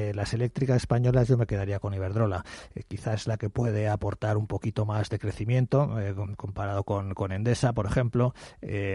eh, 0.00 0.14
las 0.14 0.34
eléctricas 0.34 0.76
españolas 0.76 1.28
yo 1.28 1.36
me 1.36 1.46
quedaría 1.46 1.78
con 1.78 1.94
Iberdrola. 1.94 2.44
Eh, 2.74 2.82
quizás 2.86 3.26
la 3.26 3.36
que 3.36 3.50
puede 3.50 3.88
aportar 3.88 4.36
un 4.36 4.46
poquito 4.46 4.86
más 4.86 5.10
de 5.10 5.18
crecimiento 5.18 5.90
comparado 6.36 6.84
con, 6.84 7.14
con 7.14 7.32
Endesa, 7.32 7.72
por 7.72 7.86
ejemplo, 7.86 8.34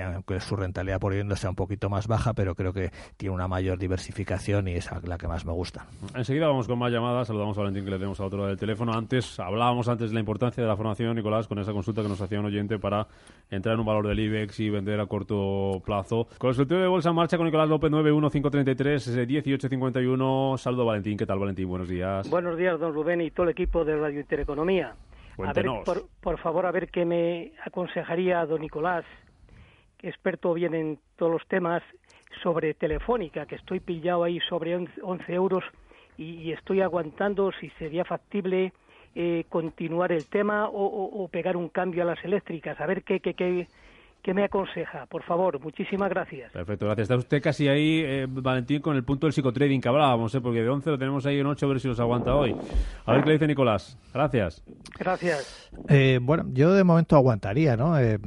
aunque 0.04 0.40
su 0.40 0.56
rentabilidad 0.56 1.00
por 1.00 1.12
dividendo 1.12 1.36
sea 1.36 1.50
un 1.50 1.56
poquito 1.56 1.90
más 1.90 2.08
baja, 2.08 2.34
pero 2.34 2.56
creo 2.56 2.74
que 2.74 2.92
tiene 3.18 3.34
una 3.34 3.48
mayor 3.48 3.78
diversificación 3.78 4.68
y 4.68 4.74
es 4.74 4.90
la 5.04 5.18
que 5.18 5.28
más 5.28 5.46
me 5.46 5.52
gusta. 5.52 5.86
Enseguida 6.14 6.48
vamos 6.48 6.68
con 6.68 6.80
más 6.80 6.92
llamadas. 6.92 7.28
Saludamos 7.28 7.58
a 7.58 7.62
Valentín 7.62 7.86
que 7.86 7.92
le 7.92 7.98
tenemos 7.98 8.20
a 8.20 8.26
otro 8.26 8.40
lado 8.40 8.50
del 8.50 8.60
teléfono. 8.60 8.94
Antes 8.94 9.40
hablábamos 9.40 9.88
antes 9.88 10.10
de 10.10 10.14
la 10.14 10.20
importancia 10.20 10.64
de 10.64 10.70
la 10.70 10.76
formación, 10.76 11.16
Nicolás, 11.16 11.48
con 11.48 11.60
esa 11.60 11.72
consulta 11.74 12.02
que 12.02 12.10
nos 12.10 12.22
hacía 12.22 12.40
un 12.40 12.46
oyente 12.46 12.80
para 12.80 13.08
entrar 13.50 13.74
en 13.74 13.80
un 13.80 13.86
valor 13.86 14.08
del 14.08 14.20
IBEX 14.20 14.60
y 14.60 14.70
vender 14.70 15.00
a 15.00 15.06
corto 15.06 15.82
plazo. 15.86 16.28
Con 16.38 16.50
el 16.50 16.56
sorteo 16.56 16.80
de 16.80 16.88
bolsa 16.88 17.10
en 17.10 17.16
marcha 17.16 17.38
con 17.38 17.46
Nicolás 17.46 17.70
López 17.70 17.92
91533 17.92 19.28
1851. 19.28 20.58
Saludo 20.58 20.86
Valentín. 20.86 20.95
¿Qué 21.04 21.26
tal, 21.26 21.40
Valentín? 21.40 21.68
Buenos 21.68 21.90
días. 21.90 22.30
Buenos 22.30 22.58
días, 22.58 22.80
don 22.80 22.94
Rubén 22.94 23.20
y 23.20 23.30
todo 23.30 23.44
el 23.44 23.50
equipo 23.50 23.84
de 23.84 23.98
Radio 23.98 24.22
Intereconomía. 24.22 24.96
A 25.44 25.52
ver, 25.52 25.66
por, 25.84 26.08
por 26.22 26.40
favor, 26.40 26.66
a 26.66 26.72
ver 26.72 26.90
qué 26.90 27.04
me 27.04 27.52
aconsejaría 27.66 28.46
don 28.46 28.62
Nicolás, 28.62 29.04
experto 30.02 30.54
bien 30.54 30.74
en 30.74 31.00
todos 31.18 31.34
los 31.34 31.46
temas, 31.48 31.84
sobre 32.42 32.74
Telefónica, 32.76 33.46
que 33.46 33.56
estoy 33.56 33.82
pillado 33.82 34.24
ahí 34.24 34.40
sobre 34.48 34.74
11 34.76 35.34
euros 35.34 35.66
y, 36.18 36.54
estoy 36.54 36.80
aguantando 36.80 37.52
si 37.60 37.70
sería 37.72 38.06
factible 38.06 38.72
eh, 39.16 39.44
continuar 39.50 40.14
el 40.14 40.28
tema 40.28 40.70
o, 40.72 41.28
pegar 41.30 41.58
un 41.58 41.68
cambio 41.68 42.04
a 42.04 42.06
las 42.06 42.24
eléctricas, 42.24 42.80
a 42.80 42.86
ver 42.86 43.04
qué, 43.04 43.20
qué, 43.20 43.34
qué, 43.34 43.68
¿Qué 44.26 44.34
me 44.34 44.44
aconseja? 44.44 45.06
Por 45.06 45.22
favor, 45.22 45.60
muchísimas 45.60 46.10
gracias. 46.10 46.52
Perfecto, 46.52 46.88
gracias. 46.88 47.04
Está 47.04 47.16
usted 47.16 47.44
casi 47.44 47.68
ahí, 47.68 48.02
eh, 48.04 48.26
Valentín, 48.28 48.82
con 48.82 48.96
el 48.96 49.04
punto 49.04 49.28
del 49.28 49.34
psicotrading 49.34 49.80
que 49.80 49.88
hablábamos, 49.88 50.34
¿eh? 50.34 50.42
porque 50.42 50.64
de 50.64 50.70
11 50.70 50.90
lo 50.90 50.98
tenemos 50.98 51.28
ahí 51.28 51.38
en 51.38 51.46
8, 51.46 51.64
a 51.64 51.70
ver 51.70 51.80
si 51.80 51.88
los 51.88 52.00
aguanta 52.00 52.34
hoy. 52.34 52.56
A 53.06 53.12
ver 53.12 53.22
qué 53.22 53.28
le 53.28 53.34
dice 53.34 53.46
Nicolás. 53.46 54.00
Gracias. 54.12 54.64
Gracias. 54.98 55.70
Eh, 55.90 56.18
bueno, 56.20 56.46
yo 56.54 56.74
de 56.74 56.84
momento 56.84 57.16
aguantaría, 57.16 57.78
¿no? 57.78 58.00
Eh, 58.00 58.18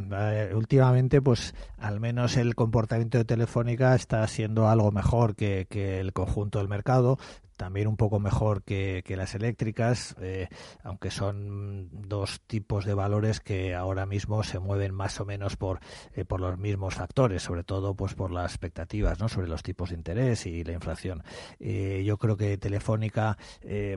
últimamente, 0.55 1.21
pues 1.21 1.57
al 1.79 1.99
menos 1.99 2.37
el 2.37 2.55
comportamiento 2.55 3.19
de 3.19 3.25
Telefónica 3.25 3.97
está 3.97 4.25
siendo 4.29 4.69
algo 4.69 4.93
mejor 4.93 5.35
que, 5.35 5.67
que 5.69 5.99
el 5.99 6.13
conjunto 6.13 6.61
del 6.61 6.69
mercado 6.69 7.19
también 7.59 7.89
un 7.89 7.99
poco 7.99 8.21
mejor 8.21 8.63
que, 8.63 9.05
las 9.19 9.35
eléctricas, 9.35 10.17
eh, 10.21 10.49
aunque 10.83 11.11
son 11.11 11.89
dos 11.93 12.41
tipos 12.47 12.85
de 12.85 12.95
valores 12.95 13.41
que 13.41 13.75
ahora 13.75 14.07
mismo 14.07 14.45
se 14.45 14.61
mueven 14.61 14.95
más 14.95 15.21
o 15.21 15.27
menos 15.27 15.57
por, 15.57 15.81
eh, 16.15 16.25
por 16.25 16.41
los 16.41 16.57
mismos 16.57 16.95
factores, 16.95 17.43
sobre 17.43 17.65
todo 17.65 17.95
pues 17.95 18.15
por 18.15 18.31
las 18.31 18.53
expectativas 18.53 19.19
¿no? 19.19 19.29
sobre 19.29 19.49
los 19.49 19.63
tipos 19.63 19.91
de 19.91 19.97
interés 19.97 20.47
y 20.47 20.63
la 20.63 20.73
inflación. 20.73 21.23
yo 21.59 22.17
creo 22.17 22.37
que 22.37 22.57
Telefónica, 22.59 23.37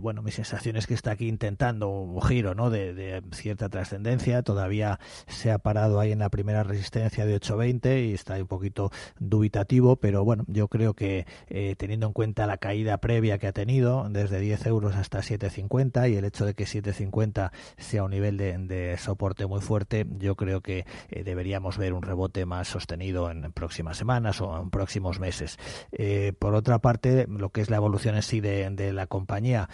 bueno, 0.01 0.23
mi 0.23 0.31
sensación 0.31 0.75
es 0.75 0.87
que 0.87 0.95
está 0.95 1.11
aquí 1.11 1.27
intentando 1.27 1.89
un 1.89 2.21
giro 2.21 2.55
¿no? 2.55 2.69
de, 2.69 2.93
de 2.93 3.21
cierta 3.31 3.69
trascendencia, 3.69 4.41
todavía 4.41 4.99
se 5.27 5.51
ha 5.51 5.59
parado 5.59 5.99
ahí 5.99 6.11
en 6.11 6.19
la 6.19 6.29
primera 6.29 6.63
resistencia 6.63 7.25
de 7.25 7.39
8.20 7.39 8.09
y 8.09 8.13
está 8.13 8.35
un 8.35 8.47
poquito 8.47 8.91
dubitativo, 9.19 9.95
pero 9.97 10.25
bueno, 10.25 10.45
yo 10.47 10.67
creo 10.67 10.93
que 10.93 11.25
eh, 11.47 11.75
teniendo 11.77 12.07
en 12.07 12.13
cuenta 12.13 12.47
la 12.47 12.57
caída 12.57 12.97
previa 12.97 13.37
que 13.37 13.47
ha 13.47 13.50
tenido, 13.53 14.08
desde 14.10 14.39
10 14.39 14.65
euros 14.67 14.96
hasta 14.96 15.20
7,50 15.20 16.12
y 16.12 16.15
el 16.15 16.25
hecho 16.25 16.46
de 16.46 16.53
que 16.53 16.65
7,50 16.65 17.51
sea 17.77 18.03
un 18.03 18.12
nivel 18.12 18.38
de, 18.38 18.98
soporte 18.98 19.46
muy 19.46 19.62
fuerte, 19.62 20.05
yo 20.20 20.36
creo 20.36 20.62
que 20.62 20.86
eh, 21.10 21.24
deberíamos 21.24 21.77
ver 21.77 21.93
un 21.93 22.01
rebote 22.01 22.46
más 22.46 22.67
sostenido 22.67 23.29
en, 23.31 23.51
próximas 23.51 23.98
semanas 23.98 24.41
o 24.41 24.62
en 24.62 24.70
próximos 24.70 25.20
meses. 25.20 25.58
Eh, 25.91 26.34
por 26.38 26.55
otra 26.55 26.79
parte, 26.79 27.27
lo 27.27 27.50
que 27.50 27.62
es 27.62 27.70
la 27.70 27.77
evolución 27.77 28.15
en 28.15 28.22
sí 28.22 28.39
de, 28.39 28.62
la 28.93 29.08
compañía, 29.08 29.70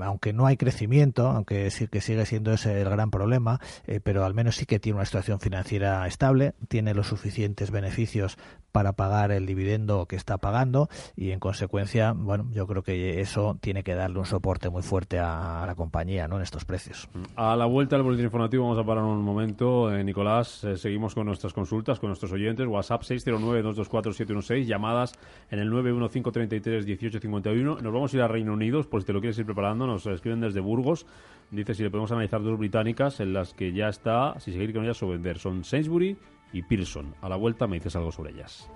aunque 0.00 0.32
no 0.32 0.46
hay 0.46 0.56
crecimiento, 0.56 1.28
aunque 1.28 1.70
sí 1.70 1.88
que 1.88 2.00
sigue 2.00 2.26
siendo 2.26 2.52
ese 2.52 2.80
el 2.80 2.88
gran 2.88 3.10
problema, 3.10 3.60
pero 4.02 4.24
al 4.24 4.34
menos 4.34 4.56
sí 4.56 4.66
que 4.66 4.78
tiene 4.78 4.96
una 4.96 5.04
situación 5.04 5.40
financiera 5.40 6.06
estable, 6.06 6.54
tiene 6.68 6.94
los 6.94 7.08
suficientes 7.08 7.70
beneficios 7.70 8.38
para 8.74 8.92
pagar 8.94 9.30
el 9.30 9.46
dividendo 9.46 10.06
que 10.06 10.16
está 10.16 10.36
pagando 10.36 10.88
y 11.14 11.30
en 11.30 11.38
consecuencia, 11.38 12.12
bueno, 12.12 12.48
yo 12.50 12.66
creo 12.66 12.82
que 12.82 13.20
eso 13.20 13.56
tiene 13.60 13.84
que 13.84 13.94
darle 13.94 14.18
un 14.18 14.24
soporte 14.24 14.68
muy 14.68 14.82
fuerte 14.82 15.20
a, 15.20 15.62
la 15.64 15.76
compañía, 15.76 16.26
¿no? 16.26 16.38
En 16.38 16.42
estos 16.42 16.64
precios. 16.64 17.08
A 17.36 17.54
la 17.54 17.66
vuelta 17.66 17.94
del 17.94 18.02
boletín 18.02 18.24
informativo 18.24 18.64
vamos 18.64 18.80
a 18.80 18.84
parar 18.84 19.04
un 19.04 19.22
momento, 19.22 19.94
eh, 19.94 20.02
Nicolás, 20.02 20.64
eh, 20.64 20.76
seguimos 20.76 21.14
con 21.14 21.26
nuestras 21.26 21.52
consultas, 21.52 22.00
con 22.00 22.08
nuestros 22.08 22.32
oyentes, 22.32 22.66
WhatsApp 22.66 23.02
609-224-716, 23.02 24.66
llamadas 24.66 25.12
en 25.52 25.60
el 25.60 25.70
915331851. 25.70 27.80
Nos 27.80 27.92
vamos 27.92 28.12
a 28.12 28.16
ir 28.16 28.24
a 28.24 28.26
Reino 28.26 28.54
Unido, 28.54 28.82
por 28.82 29.02
si 29.02 29.06
te 29.06 29.12
lo 29.12 29.20
quieres 29.20 29.38
ir 29.38 29.46
preparando, 29.46 29.86
nos 29.86 30.04
escriben 30.06 30.40
desde 30.40 30.58
Burgos, 30.58 31.06
dice 31.52 31.74
si 31.74 31.84
le 31.84 31.90
podemos 31.90 32.10
analizar 32.10 32.42
dos 32.42 32.58
británicas 32.58 33.20
en 33.20 33.34
las 33.34 33.54
que 33.54 33.72
ya 33.72 33.88
está, 33.88 34.34
si 34.40 34.50
seguir 34.50 34.72
con 34.72 34.82
ellas 34.82 35.00
o 35.04 35.06
vender, 35.06 35.38
son 35.38 35.62
Sainsbury 35.62 36.16
y 36.54 36.62
Pearson. 36.62 37.14
A 37.20 37.28
la 37.28 37.36
vuelta 37.36 37.66
me 37.66 37.76
dices 37.76 37.94
algo 37.96 38.10
sobre 38.10 38.30
ellas. 38.32 38.70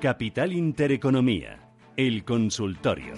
Capital 0.00 0.52
Intereconomía, 0.52 1.72
el 1.96 2.24
consultorio. 2.24 3.14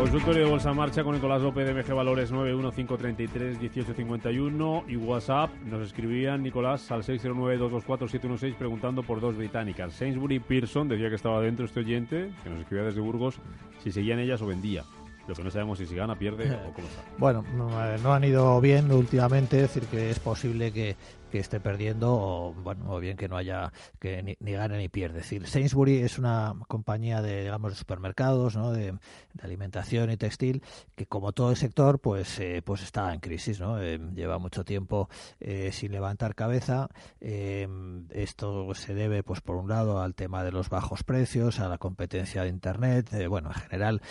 Consultorio 0.00 0.44
de 0.44 0.50
Bolsa 0.50 0.72
Marcha 0.72 1.04
con 1.04 1.14
Nicolás 1.14 1.42
López 1.42 1.66
de 1.66 1.74
MG 1.74 1.92
Valores 1.92 2.32
915331851 2.32 4.84
y 4.88 4.96
WhatsApp 4.96 5.50
nos 5.66 5.82
escribían 5.82 6.42
Nicolás 6.42 6.90
al 6.90 7.02
609224716 7.02 8.54
preguntando 8.54 9.02
por 9.02 9.20
dos 9.20 9.36
británicas. 9.36 9.92
Sainsbury 9.92 10.40
Pearson 10.40 10.88
decía 10.88 11.10
que 11.10 11.16
estaba 11.16 11.42
dentro 11.42 11.66
este 11.66 11.80
oyente, 11.80 12.32
que 12.42 12.48
nos 12.48 12.60
escribía 12.60 12.86
desde 12.86 13.02
Burgos, 13.02 13.40
si 13.84 13.92
seguían 13.92 14.20
ellas 14.20 14.40
o 14.40 14.46
vendía. 14.46 14.84
Lo 15.28 15.34
que 15.34 15.44
no 15.44 15.50
sabemos 15.50 15.78
si 15.78 15.84
gana, 15.94 16.18
pierde 16.18 16.50
o 16.50 16.72
cómo 16.72 16.88
está. 16.88 17.02
Bueno, 17.18 17.44
no, 17.54 17.68
no 17.98 18.14
han 18.14 18.24
ido 18.24 18.58
bien 18.62 18.90
últimamente, 18.90 19.56
es 19.56 19.74
decir, 19.74 19.82
que 19.84 20.08
es 20.08 20.18
posible 20.18 20.72
que 20.72 20.96
que 21.30 21.38
esté 21.38 21.60
perdiendo 21.60 22.12
o 22.12 22.52
bueno 22.52 22.92
o 22.92 22.98
bien 22.98 23.16
que 23.16 23.28
no 23.28 23.36
haya 23.36 23.72
que 23.98 24.22
ni, 24.22 24.52
gane 24.52 24.78
ni 24.78 24.88
pierde. 24.88 25.20
Decir, 25.20 25.46
Sainsbury 25.46 25.98
es 25.98 26.18
una 26.18 26.54
compañía 26.68 27.22
de 27.22 27.42
digamos 27.42 27.72
de 27.72 27.76
supermercados, 27.76 28.56
¿no? 28.56 28.72
de, 28.72 28.94
alimentación 29.42 30.10
y 30.10 30.16
textil 30.16 30.62
que 30.94 31.06
como 31.06 31.32
todo 31.32 31.50
el 31.50 31.56
sector 31.56 32.00
pues 32.00 32.38
eh, 32.40 32.62
pues 32.64 32.82
está 32.82 33.14
en 33.14 33.20
crisis, 33.20 33.60
¿no? 33.60 33.80
Eh, 33.80 33.98
lleva 34.14 34.38
mucho 34.38 34.64
tiempo 34.64 35.08
eh, 35.38 35.70
sin 35.72 35.92
levantar 35.92 36.34
cabeza. 36.34 36.88
esto 37.20 38.74
se 38.74 38.94
debe 38.94 39.22
pues 39.22 39.40
por 39.40 39.56
un 39.56 39.68
lado 39.68 40.02
al 40.02 40.14
tema 40.14 40.42
de 40.44 40.52
los 40.52 40.68
bajos 40.68 41.04
precios, 41.04 41.60
a 41.60 41.68
la 41.68 41.78
competencia 41.78 42.42
de 42.42 42.48
internet, 42.48 43.08
bueno 43.28 43.50
en 43.50 43.54
general 43.54 44.02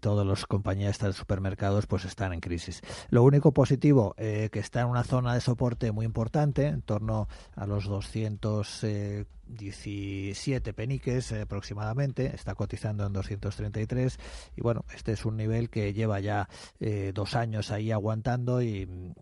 todas 0.00 0.26
las 0.26 0.46
compañías 0.46 0.98
de 0.98 1.12
supermercados 1.12 1.86
pues 1.86 2.04
están 2.04 2.32
en 2.32 2.40
crisis. 2.40 2.80
Lo 3.10 3.22
único 3.22 3.52
positivo 3.52 4.14
que 4.16 4.50
está 4.52 4.82
en 4.82 4.88
una 4.88 5.04
zona 5.04 5.34
de 5.34 5.40
soporte 5.40 5.90
muy 5.92 6.06
importante 6.06 6.27
en 6.66 6.82
torno 6.82 7.28
a 7.54 7.66
los 7.66 7.86
200 7.86 8.84
17 9.48 10.72
peniques 10.72 11.32
eh, 11.32 11.42
aproximadamente, 11.42 12.34
está 12.34 12.54
cotizando 12.54 13.06
en 13.06 13.12
233 13.12 14.18
y 14.56 14.60
bueno, 14.60 14.84
este 14.94 15.12
es 15.12 15.24
un 15.24 15.36
nivel 15.36 15.70
que 15.70 15.92
lleva 15.92 16.20
ya 16.20 16.48
eh, 16.80 17.12
dos 17.14 17.34
años 17.34 17.70
ahí 17.70 17.90
aguantando 17.90 18.62
y 18.62 18.86
mm, 18.86 19.12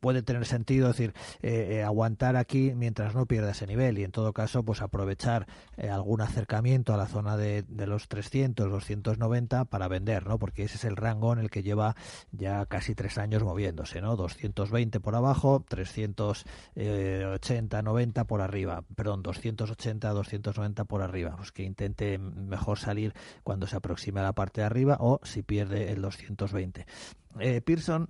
puede 0.00 0.22
tener 0.22 0.46
sentido 0.46 0.88
decir 0.88 1.14
eh, 1.42 1.82
aguantar 1.82 2.36
aquí 2.36 2.72
mientras 2.74 3.14
no 3.14 3.26
pierda 3.26 3.50
ese 3.50 3.66
nivel 3.66 3.98
y 3.98 4.04
en 4.04 4.12
todo 4.12 4.32
caso 4.32 4.62
pues 4.62 4.82
aprovechar 4.82 5.46
algún 5.90 6.20
acercamiento 6.20 6.94
a 6.94 6.96
la 6.96 7.06
zona 7.06 7.36
de, 7.36 7.64
los 7.68 8.08
300, 8.08 8.70
290 8.70 9.64
para 9.66 9.88
vender, 9.88 10.26
¿no? 10.26 10.38
Porque 10.38 10.64
ese 10.64 10.76
es 10.76 10.84
el 10.84 10.96
rango 10.96 11.32
en 11.32 11.40
el 11.40 11.50
que 11.50 11.62
lleva 11.62 11.96
ya 12.30 12.64
casi 12.66 12.94
tres 12.94 13.18
años 13.18 13.42
moviéndose, 13.42 14.00
¿no? 14.00 14.16
220 14.16 15.00
por 15.00 15.16
abajo, 15.16 15.64
380, 15.68 17.82
90 17.82 18.24
por 18.24 18.40
arriba, 18.40 18.84
perdón, 18.94 19.22
200 19.22 19.63
280 19.68 20.10
290 20.10 20.84
por 20.84 21.02
arriba, 21.02 21.34
pues 21.36 21.52
que 21.52 21.62
intente 21.62 22.18
mejor 22.18 22.78
salir 22.78 23.14
cuando 23.42 23.66
se 23.66 23.76
aproxime 23.76 24.20
a 24.20 24.24
la 24.24 24.32
parte 24.32 24.60
de 24.60 24.66
arriba 24.66 24.96
o 25.00 25.20
si 25.24 25.42
pierde 25.42 25.92
el 25.92 26.02
220. 26.02 26.86
Eh, 27.40 27.60
Pearson 27.60 28.08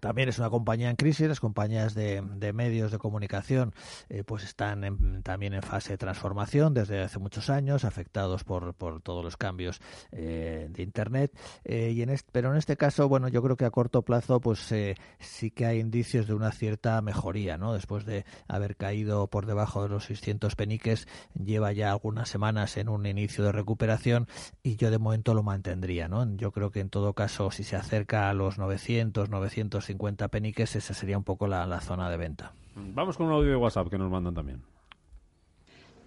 también 0.00 0.28
es 0.28 0.38
una 0.38 0.50
compañía 0.50 0.90
en 0.90 0.96
crisis, 0.96 1.28
las 1.28 1.40
compañías 1.40 1.94
de, 1.94 2.22
medios 2.52 2.92
de 2.92 2.98
comunicación 2.98 3.74
eh, 4.08 4.24
pues 4.24 4.44
están 4.44 5.22
también 5.22 5.54
en 5.54 5.62
fase 5.62 5.92
de 5.92 5.98
transformación 5.98 6.74
desde 6.74 7.02
hace 7.02 7.18
muchos 7.18 7.50
años, 7.50 7.84
afectados 7.84 8.44
por, 8.44 8.74
por 8.74 9.00
todos 9.00 9.24
los 9.24 9.36
cambios 9.36 9.80
eh, 10.12 10.68
de 10.70 10.82
Internet. 10.82 11.32
Eh, 11.64 11.92
y 11.94 12.02
en 12.02 12.14
pero 12.32 12.52
en 12.52 12.58
este 12.58 12.76
caso, 12.76 13.08
bueno, 13.08 13.28
yo 13.28 13.42
creo 13.42 13.56
que 13.56 13.64
a 13.64 13.70
corto 13.70 14.02
plazo 14.02 14.40
pues 14.40 14.72
sí 15.18 15.50
que 15.50 15.66
hay 15.66 15.80
indicios 15.80 16.26
de 16.26 16.34
una 16.34 16.52
cierta 16.52 17.00
mejoría, 17.02 17.56
¿no? 17.58 17.72
Después 17.72 18.04
de 18.04 18.24
haber 18.46 18.76
caído 18.76 19.26
por 19.28 19.46
debajo 19.46 19.82
de 19.82 19.88
los 19.88 20.04
600 20.04 20.54
peniques, 20.54 21.08
lleva 21.34 21.72
ya 21.72 21.90
algunas 21.90 22.28
semanas 22.28 22.76
en 22.76 22.88
un 22.88 23.06
inicio 23.06 23.42
de 23.42 23.52
recuperación 23.52 24.28
y 24.62 24.76
yo 24.76 24.90
de 24.90 24.98
momento 24.98 25.34
lo 25.34 25.42
mantendría, 25.42 26.08
¿no? 26.08 26.24
Yo 26.36 26.52
creo 26.52 26.70
que 26.70 26.80
en 26.80 26.90
todo 26.90 27.14
caso, 27.14 27.50
si 27.50 27.64
se 27.64 27.76
acerca 27.76 28.30
a 28.30 28.34
los 28.34 28.58
900, 28.58 29.28
900 29.28 29.73
50 29.80 30.28
peniques, 30.28 30.76
esa 30.76 30.94
sería 30.94 31.18
un 31.18 31.24
poco 31.24 31.46
la, 31.46 31.80
zona 31.80 32.10
de 32.10 32.16
venta. 32.16 32.52
Vamos 32.74 33.16
con 33.16 33.26
un 33.26 33.32
audio 33.32 33.50
de 33.50 33.56
WhatsApp 33.56 33.88
que 33.88 33.98
nos 33.98 34.10
mandan 34.10 34.34
también. 34.34 34.62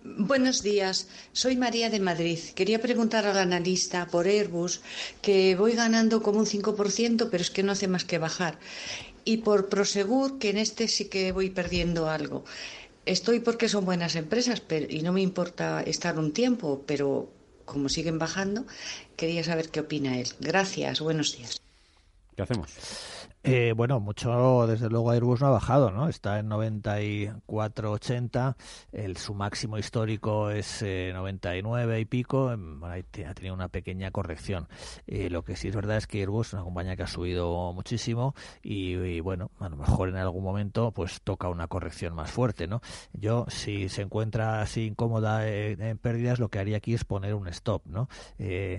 Buenos 0.04 0.64
días, 0.64 1.10
soy 1.34 1.58
María 1.58 1.90
de 1.90 2.00
Madrid. 2.00 2.40
Quería 2.56 2.80
preguntar 2.80 3.26
al 3.26 3.38
analista 3.38 4.08
por 4.08 4.26
Airbus 4.26 4.82
que 5.22 5.56
voy 5.56 5.74
ganando 5.74 6.22
como 6.22 6.40
un 6.40 6.46
5%, 6.46 7.28
pero 7.30 7.42
es 7.42 7.52
que 7.52 7.64
no 7.64 7.74
hace 7.74 7.88
más 7.88 8.06
que 8.06 8.18
bajar. 8.18 8.58
Y 9.26 9.38
por 9.38 9.68
Prosegur, 9.68 10.40
que 10.40 10.52
en 10.52 10.58
este 10.58 10.88
sí 10.88 11.10
que 11.10 11.34
voy 11.34 11.50
perdiendo 11.50 12.10
algo. 12.10 12.46
Estoy 13.06 13.42
porque 13.42 13.70
son 13.70 13.86
buenas 13.86 14.16
empresas 14.16 14.62
pero, 14.62 14.86
y 14.90 15.02
no 15.02 15.12
me 15.12 15.22
importa 15.22 15.82
estar 15.82 16.18
un 16.18 16.32
tiempo, 16.32 16.84
pero 16.86 17.30
como 17.66 17.90
siguen 17.90 18.18
bajando, 18.18 18.66
quería 19.16 19.44
saber 19.44 19.70
qué 19.70 19.82
opina 19.82 20.18
él. 20.18 20.30
Gracias, 20.40 21.02
buenos 21.02 21.38
días. 21.38 21.62
¿Qué 22.36 22.42
hacemos? 22.42 22.72
Eh, 23.50 23.72
bueno, 23.72 24.02
mucho, 24.02 24.68
desde 24.68 24.90
luego 24.90 25.12
Airbus 25.12 25.40
no 25.40 25.48
ha 25.48 25.52
bajado, 25.52 25.90
¿no? 25.90 26.10
Está 26.10 26.38
en 26.38 26.50
94,80, 26.50 28.58
el, 28.92 29.16
su 29.16 29.34
máximo 29.34 29.78
histórico 29.78 30.50
es 30.50 30.82
99 30.82 31.96
eh, 31.96 32.00
y 32.02 32.04
pico, 32.04 32.52
em, 32.52 32.84
ha 32.84 33.02
tenido 33.02 33.54
una 33.54 33.70
pequeña 33.70 34.12
corrección. 34.12 34.68
Eh, 35.08 35.30
lo 35.30 35.46
que 35.46 35.56
sí 35.56 35.70
es 35.70 35.76
verdad 35.78 35.96
es 35.96 36.08
que 36.08 36.20
Airbus 36.20 36.48
es 36.48 36.56
una 36.56 36.64
compañía 36.64 36.98
que 36.98 37.04
ha 37.04 37.08
subido 37.08 37.72
muchísimo 37.72 38.36
y, 38.62 39.22
bueno, 39.22 39.50
a 39.60 39.70
lo 39.70 39.78
mejor 39.78 40.10
en 40.10 40.18
algún 40.18 40.44
momento 40.44 40.92
pues 40.92 41.22
toca 41.22 41.48
una 41.48 41.70
corrección 41.70 42.16
más 42.16 42.30
fuerte, 42.30 42.68
¿no? 42.68 42.82
Yo, 43.14 43.46
si 43.48 43.88
se 43.88 44.02
encuentra 44.02 44.60
así 44.60 44.88
incómoda 44.88 45.48
en 45.48 45.98
pérdidas, 46.00 46.40
lo 46.40 46.50
que 46.50 46.60
haría 46.60 46.76
aquí 46.76 46.94
es 46.94 47.06
poner 47.06 47.34
un 47.34 47.48
stop, 47.48 47.86
¿no? 47.86 48.10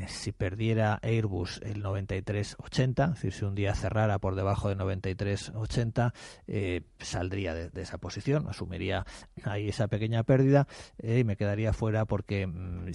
si 0.08 0.32
perdiera 0.32 0.98
Airbus 1.02 1.62
el 1.62 1.82
93,80, 1.82 3.24
es 3.24 3.34
si 3.34 3.46
un 3.46 3.54
día 3.54 3.74
cerrara 3.74 4.18
por 4.18 4.34
debajo 4.34 4.57
de 4.66 4.76
93.80, 4.76 6.12
eh, 6.48 6.82
saldría 6.98 7.54
de, 7.54 7.80
esa 7.80 7.98
posición, 7.98 8.48
asumiría 8.48 9.06
ahí 9.44 9.68
esa 9.68 9.86
pequeña 9.86 10.24
pérdida 10.24 10.66
eh, 10.98 11.20
y 11.20 11.24
me 11.24 11.36
quedaría 11.36 11.72
fuera 11.72 12.04
porque 12.06 12.46
mm, 12.46 12.90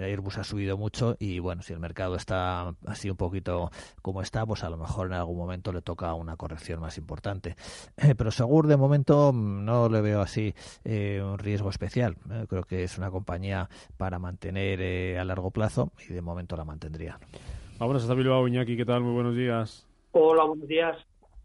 Airbus 0.00 0.38
ha 0.38 0.44
subido 0.44 0.76
mucho 0.76 1.16
y 1.20 1.38
bueno, 1.38 1.62
si 1.62 1.72
el 1.72 1.78
mercado 1.78 2.16
está 2.16 2.74
así 2.86 3.08
un 3.08 3.16
poquito 3.16 3.70
como 4.02 4.22
está, 4.22 4.44
pues 4.44 4.64
a 4.64 4.70
lo 4.70 4.76
mejor 4.76 5.06
en 5.06 5.12
algún 5.12 5.36
momento 5.36 5.72
le 5.72 5.82
toca 5.82 6.12
una 6.14 6.36
corrección 6.36 6.80
más 6.80 6.98
importante. 6.98 7.56
Eh, 7.96 8.14
pero 8.16 8.30
Segur 8.32 8.66
de 8.66 8.76
momento 8.76 9.32
mm, 9.32 9.64
no 9.64 9.88
le 9.88 10.00
veo 10.00 10.20
así 10.20 10.54
un 10.84 11.38
riesgo 11.38 11.70
especial. 11.70 12.16
creo 12.48 12.64
que 12.64 12.82
es 12.82 12.98
una 12.98 13.10
compañía 13.10 13.68
para 13.96 14.18
mantener 14.18 15.18
a 15.18 15.24
largo 15.24 15.50
plazo 15.50 15.92
y 16.08 16.12
de 16.14 16.22
momento 16.22 16.56
la 16.56 16.64
mantendría. 16.64 17.18
Vámonos 17.78 18.02
hasta 18.02 18.14
Bilbao, 18.14 18.48
Iñaki, 18.48 18.76
¿qué 18.76 18.84
tal? 18.84 19.02
Muy 19.02 19.12
buenos 19.12 19.36
días. 19.36 19.87
Hola, 20.12 20.44
buenos 20.44 20.68
días. 20.68 20.96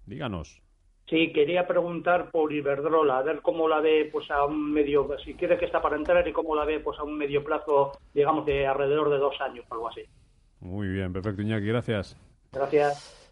Díganos. 0.05 0.61
Sí, 1.09 1.33
quería 1.33 1.67
preguntar 1.67 2.31
por 2.31 2.53
Iberdrola, 2.53 3.17
a 3.17 3.23
ver 3.23 3.41
cómo 3.41 3.67
la 3.67 3.81
ve 3.81 4.09
pues 4.11 4.31
a 4.31 4.45
un 4.45 4.71
medio, 4.71 5.07
si 5.23 5.33
quiere 5.33 5.57
que 5.57 5.65
está 5.65 5.81
para 5.81 5.97
entrar 5.97 6.25
y 6.27 6.31
cómo 6.31 6.55
la 6.55 6.63
ve 6.63 6.79
pues 6.79 6.97
a 6.97 7.03
un 7.03 7.17
medio 7.17 7.43
plazo, 7.43 7.91
digamos, 8.13 8.45
de 8.45 8.65
alrededor 8.65 9.09
de 9.09 9.17
dos 9.17 9.39
años, 9.41 9.65
algo 9.69 9.89
así. 9.89 10.01
Muy 10.61 10.87
bien, 10.87 11.11
perfecto, 11.11 11.41
Iñaki, 11.41 11.67
gracias. 11.67 12.17
Gracias. 12.53 13.22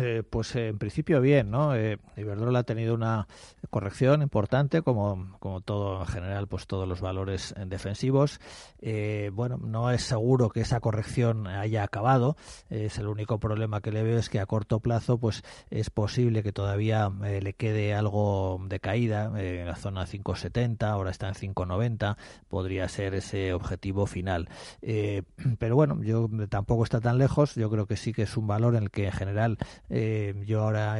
Eh, 0.00 0.22
pues 0.28 0.54
eh, 0.54 0.68
en 0.68 0.78
principio 0.78 1.20
bien, 1.20 1.50
¿no? 1.50 1.74
Eh, 1.74 1.98
Iberdrola 2.16 2.60
ha 2.60 2.64
tenido 2.64 2.94
una 2.94 3.26
corrección 3.70 4.22
importante, 4.22 4.82
como, 4.82 5.36
como 5.40 5.60
todo 5.60 6.00
en 6.00 6.06
general, 6.06 6.46
pues 6.46 6.66
todos 6.66 6.86
los 6.86 7.00
valores 7.00 7.54
defensivos. 7.66 8.40
bueno, 9.32 9.58
no 9.58 9.90
es 9.90 10.02
seguro 10.02 10.50
que 10.50 10.60
esa 10.60 10.80
corrección 10.80 11.46
haya 11.46 11.82
acabado. 11.82 12.36
es 12.70 12.98
el 12.98 13.08
único 13.08 13.38
problema 13.38 13.80
que 13.80 13.92
le 13.92 14.02
veo 14.02 14.18
es 14.18 14.28
que 14.28 14.40
a 14.40 14.46
corto 14.46 14.80
plazo, 14.80 15.18
pues 15.18 15.42
es 15.70 15.90
posible 15.90 16.42
que 16.42 16.52
todavía 16.52 17.10
le 17.10 17.52
quede 17.54 17.94
algo 17.94 18.60
de 18.66 18.80
caída 18.80 19.32
en 19.36 19.66
la 19.66 19.76
zona 19.76 20.06
5.70, 20.06 20.82
ahora 20.84 21.10
está 21.10 21.28
en 21.28 21.34
5.90, 21.34 22.16
podría 22.48 22.88
ser 22.88 23.14
ese 23.14 23.52
objetivo 23.52 24.06
final. 24.06 24.48
pero 25.58 25.76
bueno, 25.76 26.02
yo 26.02 26.28
tampoco 26.48 26.84
está 26.84 27.00
tan 27.00 27.18
lejos. 27.18 27.54
Yo 27.54 27.70
creo 27.70 27.86
que 27.86 27.96
sí 27.96 28.12
que 28.12 28.22
es 28.22 28.36
un 28.36 28.46
valor 28.46 28.76
en 28.76 28.84
el 28.84 28.90
que 28.90 29.06
en 29.06 29.12
general 29.12 29.58
eh, 29.88 30.34
yo 30.46 30.62
ahora 30.62 30.96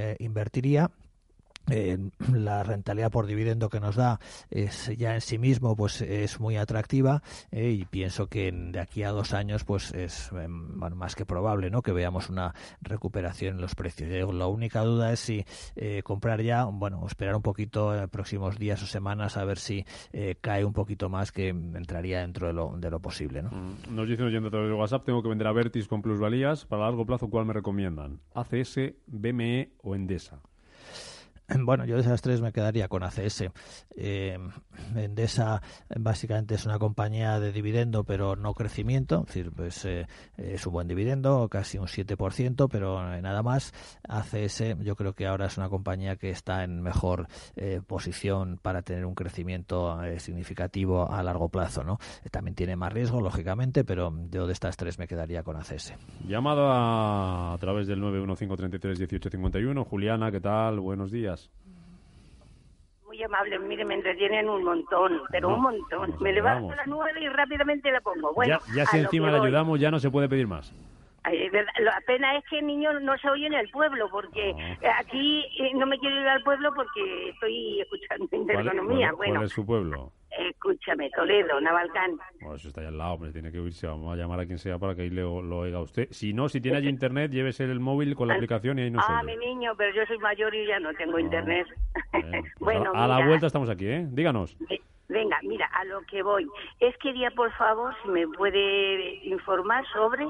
eh, 1.71 1.99
la 2.33 2.63
rentabilidad 2.63 3.11
por 3.11 3.27
dividendo 3.27 3.69
que 3.69 3.81
nos 3.81 3.97
da 3.97 4.21
es 4.51 4.91
ya 4.97 5.15
en 5.15 5.21
sí 5.21 5.39
mismo 5.39 5.77
pues 5.77 6.01
es 6.01 6.41
muy 6.41 6.57
atractiva 6.57 7.23
eh, 7.51 7.71
y 7.71 7.85
pienso 7.85 8.29
que 8.29 8.51
de 8.53 8.81
aquí 8.81 9.03
a 9.03 9.11
dos 9.11 9.33
años 9.33 9.65
pues 9.65 9.93
es 9.93 10.31
em, 10.33 10.75
más 10.77 11.15
que 11.15 11.27
probable 11.27 11.71
no 11.71 11.83
que 11.83 11.93
veamos 11.93 12.31
una 12.31 12.55
recuperación 12.81 13.57
en 13.57 13.61
los 13.61 13.75
precios 13.75 14.35
la 14.35 14.47
única 14.47 14.83
duda 14.83 15.13
es 15.13 15.21
si 15.21 15.45
eh, 15.77 16.03
comprar 16.03 16.43
ya 16.43 16.65
bueno 16.65 17.05
esperar 17.07 17.37
un 17.37 17.43
poquito 17.43 17.95
en 17.95 18.09
próximos 18.09 18.59
días 18.59 18.83
o 18.83 18.87
semanas 18.87 19.37
a 19.37 19.45
ver 19.45 19.59
si 19.59 19.85
eh, 20.13 20.37
cae 20.41 20.65
un 20.65 20.73
poquito 20.73 21.09
más 21.09 21.33
que 21.33 21.49
entraría 21.49 22.21
dentro 22.21 22.47
de 22.47 22.53
lo, 22.53 22.77
de 22.77 22.91
lo 22.91 23.01
posible 23.01 23.43
¿no? 23.43 23.51
Mm, 23.51 23.95
nos 23.95 24.09
dicen 24.09 24.27
oyendo 24.27 24.49
a 24.49 24.51
través 24.51 24.69
de 24.69 24.75
WhatsApp 24.75 25.05
tengo 25.05 25.23
que 25.23 25.29
vender 25.29 25.47
a 25.47 25.53
Vertis 25.53 25.89
con 25.89 26.03
plusvalías 26.03 26.65
para 26.65 26.85
largo 26.85 27.07
plazo 27.07 27.29
¿cuál 27.29 27.47
me 27.47 27.53
recomiendan? 27.53 28.21
ACS, 28.35 28.79
BME 29.07 29.73
o 29.83 29.95
Endesa 29.95 30.41
Bueno, 31.69 31.85
yo 31.85 31.97
de 31.97 32.02
esas 32.02 32.23
tres 32.23 32.40
me 32.40 32.52
quedaría 32.52 32.88
con 32.88 33.02
ACS. 33.02 33.45
Eh, 33.97 34.38
Endesa 34.95 35.62
básicamente 35.97 36.55
es 36.55 36.67
una 36.67 36.78
compañía 36.78 37.40
de 37.40 37.52
dividendo, 37.52 38.05
pero 38.05 38.37
no 38.37 38.55
crecimiento. 38.55 39.21
Es 39.21 39.35
decir, 39.35 39.52
pues 39.52 39.85
eh, 39.85 40.07
es 40.37 40.67
un 40.67 40.73
buen 40.73 40.88
dividendo, 40.88 41.49
casi 41.49 41.78
un 41.78 41.87
7%, 41.87 42.69
pero 42.71 43.21
nada 43.21 43.43
más. 43.43 43.73
ACS 44.09 44.76
yo 44.81 44.97
creo 44.97 45.14
que 45.14 45.26
ahora 45.26 45.47
es 45.47 45.57
una 45.57 45.69
compañía 45.69 46.17
que 46.17 46.31
está 46.31 46.64
en 46.64 46.81
mejor 46.83 47.28
eh, 47.57 47.81
posición 47.87 48.59
para 48.61 48.83
tener 48.83 49.05
un 49.05 49.14
crecimiento 49.14 50.02
eh, 50.02 50.21
significativo 50.21 51.11
a 51.11 51.23
largo 51.23 51.49
plazo. 51.49 51.85
¿no? 51.85 51.99
También 52.31 52.55
tiene 52.55 52.76
más 52.76 52.93
riesgo, 52.93 53.21
lógicamente, 53.21 53.85
pero 53.85 54.12
yo 54.31 54.47
de 54.47 54.52
estas 54.52 54.76
tres 54.76 54.99
me 54.99 55.07
quedaría 55.07 55.43
con 55.43 55.57
ACS. 55.57 55.95
Llamada 56.26 57.52
a 57.55 57.59
través 57.59 57.87
del 57.87 58.00
915331851. 58.02 59.85
Juliana, 59.85 60.31
¿qué 60.31 60.40
tal? 60.40 60.81
Buenos 60.81 61.11
días. 61.11 61.38
Muy 63.29 63.35
amable, 63.35 63.59
mire, 63.59 63.85
me 63.85 63.95
entretienen 63.95 64.49
un 64.49 64.65
montón, 64.65 65.21
pero 65.31 65.55
un 65.55 65.61
montón. 65.61 66.15
Me 66.21 66.33
levanto 66.33 66.73
a 66.73 66.77
las 66.77 66.87
nueve 66.87 67.21
y 67.21 67.29
rápidamente 67.29 67.91
la 67.93 68.01
pongo. 68.01 68.33
Bueno, 68.33 68.59
ya, 68.75 68.87
si 68.87 68.99
encima 68.99 69.31
le 69.31 69.39
ayudamos, 69.39 69.79
ya 69.79 69.91
no 69.91 69.99
se 69.99 70.11
puede 70.11 70.29
pedir 70.29 70.47
más. 70.47 70.73
La 71.25 72.01
pena 72.07 72.37
es 72.37 72.45
que 72.49 72.59
el 72.61 72.67
niño 72.67 73.01
no 73.01 73.17
se 73.19 73.29
oye 73.29 73.47
en 73.47 73.55
el 73.55 73.69
pueblo, 73.71 74.09
porque 74.11 74.55
aquí 74.99 75.45
eh, 75.59 75.73
no 75.75 75.87
me 75.87 75.99
quiero 75.99 76.21
ir 76.21 76.29
al 76.29 76.42
pueblo 76.42 76.73
porque 76.75 77.31
estoy 77.31 77.81
escuchando 77.81 78.29
Intereconomía. 78.33 79.12
¿Cuál, 79.12 79.31
bueno, 79.31 79.45
es 79.45 79.53
su 79.53 79.66
pueblo? 79.66 80.12
Escúchame, 80.31 81.11
Toledo, 81.11 81.61
Navalcán. 81.61 82.19
Bueno, 82.40 82.55
eso 82.55 82.69
está 82.69 82.81
ahí 82.81 82.87
al 82.87 82.99
lado, 82.99 83.14
hombre, 83.14 83.33
tiene 83.33 83.51
que 83.51 83.59
oírse. 83.59 83.87
Vamos 83.87 84.12
a 84.12 84.16
llamar 84.16 84.40
a 84.40 84.47
quien 84.47 84.59
sea 84.59 84.79
para 84.79 84.95
que 84.95 85.03
ahí 85.03 85.11
lo, 85.11 85.42
lo 85.42 85.59
oiga 85.59 85.81
usted. 85.81 86.09
Si 86.11 86.33
no, 86.33 86.49
si 86.49 86.61
tiene 86.61 86.79
allí 86.79 86.88
internet, 86.88 87.31
llévese 87.31 87.64
el 87.64 87.81
móvil 87.81 88.14
con 88.14 88.29
la 88.29 88.35
aplicación 88.37 88.79
y 88.79 88.83
ahí 88.83 88.90
no 88.90 89.01
Ah, 89.03 89.23
mi 89.23 89.37
niño, 89.37 89.73
pero 89.77 89.95
yo 89.95 90.07
soy 90.07 90.19
mayor 90.19 90.55
y 90.55 90.66
ya 90.66 90.79
no 90.79 90.95
tengo 90.95 91.16
ah, 91.16 91.21
internet. 91.21 91.66
bueno, 92.61 92.92
a, 92.95 93.09
la 93.09 93.27
vuelta 93.27 93.47
estamos 93.47 93.69
aquí, 93.69 93.87
¿eh? 93.87 94.07
Díganos. 94.11 94.57
Venga, 95.09 95.38
mira, 95.42 95.66
a 95.73 95.85
lo 95.85 96.03
que 96.03 96.23
voy. 96.23 96.47
Es 96.81 96.95
que 96.99 97.09
quería, 97.09 97.31
por 97.31 97.51
favor, 97.53 97.95
si 98.03 98.11
me 98.11 98.29
puede 98.29 99.14
informar 99.25 99.83
sobre 99.87 100.27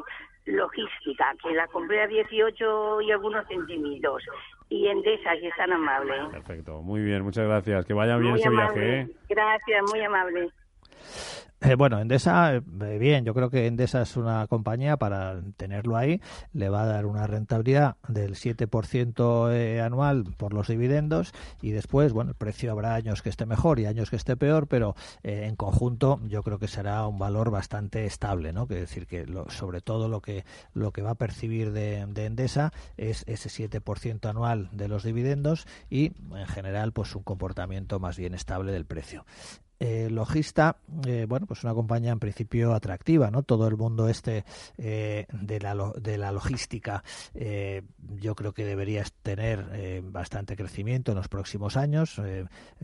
logística, 0.49 1.35
que 1.43 1.53
la 1.53 1.67
compré 1.69 2.03
a 2.03 2.07
18 2.07 3.01
y 3.03 3.13
algunos 3.13 3.47
centímetros. 3.47 4.23
Y 4.71 4.87
en 4.87 4.99
Endesa, 4.99 5.35
si 5.41 5.47
es 5.47 5.57
tan 5.57 5.73
amable. 5.73 6.15
Perfecto, 6.31 6.83
muy 6.83 7.01
bien, 7.01 7.23
muchas 7.23 7.47
gracias. 7.47 7.87
Que 7.87 7.95
vaya 7.95 8.17
bien 8.17 8.37
ese 8.37 8.51
viaje. 8.51 9.01
¿eh? 9.01 9.09
Gracias, 9.29 9.83
muy 9.91 10.03
amable. 10.03 10.51
Eh, 11.61 11.75
bueno, 11.75 11.99
Endesa, 11.99 12.55
eh, 12.55 12.61
bien, 13.01 13.25
yo 13.25 13.35
creo 13.35 13.51
que 13.51 13.67
Endesa 13.67 14.03
es 14.03 14.17
una 14.17 14.47
compañía 14.47 14.97
para 14.97 15.43
tenerlo 15.57 15.97
ahí, 15.97 16.21
le 16.53 16.69
va 16.69 16.83
a 16.83 16.87
dar 16.87 17.05
una 17.05 17.27
rentabilidad 17.27 17.97
del 18.07 18.37
7% 18.37 19.53
eh, 19.53 19.81
anual 19.81 20.23
por 20.37 20.55
los 20.55 20.69
dividendos 20.69 21.33
y 21.61 21.73
después, 21.73 22.13
bueno, 22.13 22.31
el 22.31 22.37
precio 22.37 22.71
habrá 22.71 22.95
años 22.95 23.23
que 23.23 23.29
esté 23.29 23.45
mejor 23.45 23.81
y 23.81 23.87
años 23.87 24.09
que 24.09 24.15
esté 24.15 24.37
peor, 24.37 24.69
pero 24.69 24.95
en 25.25 25.57
conjunto 25.57 26.21
yo 26.29 26.45
creo 26.45 26.61
que 26.61 26.69
será 26.69 27.05
un 27.09 27.19
valor 27.19 27.51
bastante 27.51 28.07
estable, 28.07 28.53
¿no? 28.53 28.69
Que 28.69 28.77
decir 28.77 29.09
que 29.09 29.27
sobre 29.49 29.81
todo 29.81 30.09
lo 30.09 30.21
que 30.21 30.45
lo 30.75 30.93
que 30.93 31.03
va 31.03 31.11
a 31.11 31.15
percibir 31.17 31.73
de, 31.73 32.07
de 32.07 32.27
Endesa 32.27 32.73
es 32.97 33.25
ese 33.27 33.49
7% 33.49 34.31
anual 34.31 34.69
de 34.73 34.87
los 34.87 35.03
dividendos 35.03 35.67
y 35.91 36.13
en 36.37 36.47
general 36.47 36.93
pues 36.93 37.17
un 37.17 37.25
comportamiento 37.25 37.99
más 37.99 38.17
bien 38.17 38.35
estable 38.35 38.71
del 38.71 38.87
precio 38.87 39.25
eh, 39.81 40.09
Logista, 40.11 40.77
eh, 41.07 41.27
bueno, 41.29 41.47
pues 41.47 41.63
una 41.65 41.75
compañía 41.75 42.13
en 42.13 42.19
principio 42.19 42.75
atractiva, 42.75 43.31
¿no? 43.31 43.43
Todo 43.43 43.69
el 43.69 43.77
mundo 43.77 44.09
este 44.09 44.45
eh, 44.77 45.27
de, 45.33 45.61
la, 45.61 45.93
de 46.01 46.19
la 46.19 46.33
logística 46.33 47.05
eh, 47.35 47.83
yo 48.17 48.35
creo 48.35 48.53
que 48.53 48.65
debería 48.65 49.05
tener 49.23 50.03
bastante 50.05 50.57
crecimiento 50.57 51.13
en 51.13 51.19
los 51.19 51.29
próximos 51.29 51.77
años. 51.77 52.21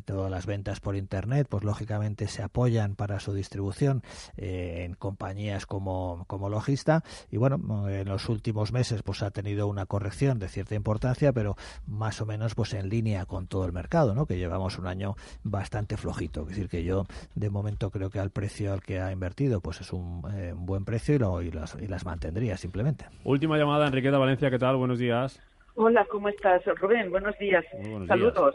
todas 0.05 0.31
las 0.31 0.47
ventas 0.47 0.81
por 0.81 0.97
Internet, 0.97 1.47
pues 1.49 1.65
lógicamente 1.65 2.29
se 2.29 2.43
apoyan 2.43 2.95
para 2.95 3.19
su 3.21 3.33
distribución 3.33 4.03
en 4.37 4.95
compañías 4.95 5.67
como, 5.67 6.25
como 6.27 6.49
Logista 6.49 7.03
y 7.31 7.37
bueno, 7.37 7.89
en 7.89 8.09
los 8.09 8.29
últimos 8.29 8.73
meses 8.73 9.03
pues 9.03 9.23
ha 9.23 9.31
tenido 9.31 9.67
una 9.67 9.87
corrección 9.87 10.39
de 10.39 10.49
cierta 10.49 10.75
importancia, 10.75 11.33
pero 11.33 11.57
más 11.87 12.21
o 12.21 12.27
menos 12.27 12.55
pues 12.55 12.75
en 12.75 12.89
línea 12.89 13.27
con 13.27 13.47
todo 13.47 13.65
el 13.65 13.73
mercado, 13.73 14.15
¿no? 14.15 14.27
Que 14.27 14.39
llevamos 14.39 14.79
un 14.79 14.87
año 14.87 15.17
bastante 15.43 15.97
flojito, 15.97 16.43
es 16.43 16.49
decir, 16.49 16.69
que 16.69 16.84
yo 16.85 17.05
de 17.35 17.51
momento 17.51 17.91
creo 17.91 18.11
que 18.11 18.19
al 18.19 18.31
precio 18.31 18.73
al 18.73 18.83
que 18.83 19.01
ha 19.01 19.13
invertido 19.13 19.61
pues 19.61 19.81
es 19.81 19.93
un, 19.93 20.23
eh, 20.35 20.53
buen 20.55 20.85
precio 20.85 21.15
y, 21.15 21.19
lo, 21.19 21.43
y, 21.43 21.51
las, 21.51 21.77
y 21.81 21.87
las 21.87 22.05
mantendría 22.05 22.57
simplemente. 22.57 23.07
Última 23.25 23.59
llamada, 23.59 23.87
Enriqueta 23.87 24.19
Valencia, 24.19 24.51
¿qué 24.51 24.59
tal? 24.59 24.77
Buenos 24.77 24.99
días. 24.99 25.41
Hola, 25.77 26.07
¿cómo 26.09 26.29
estás? 26.29 26.65
Rubén, 26.65 27.11
buenos 27.11 27.37
días. 27.39 27.65
Saludos. 28.07 28.55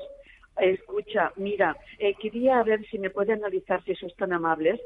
Escucha, 0.58 1.32
mira, 1.38 1.76
eh, 1.98 2.16
quería 2.16 2.62
ver 2.64 2.86
si 2.88 3.00
me 3.00 3.10
puede 3.10 3.34
analizar, 3.34 3.84
si 3.84 3.96
son 3.96 4.10
tan 4.18 4.34
amables, 4.34 4.80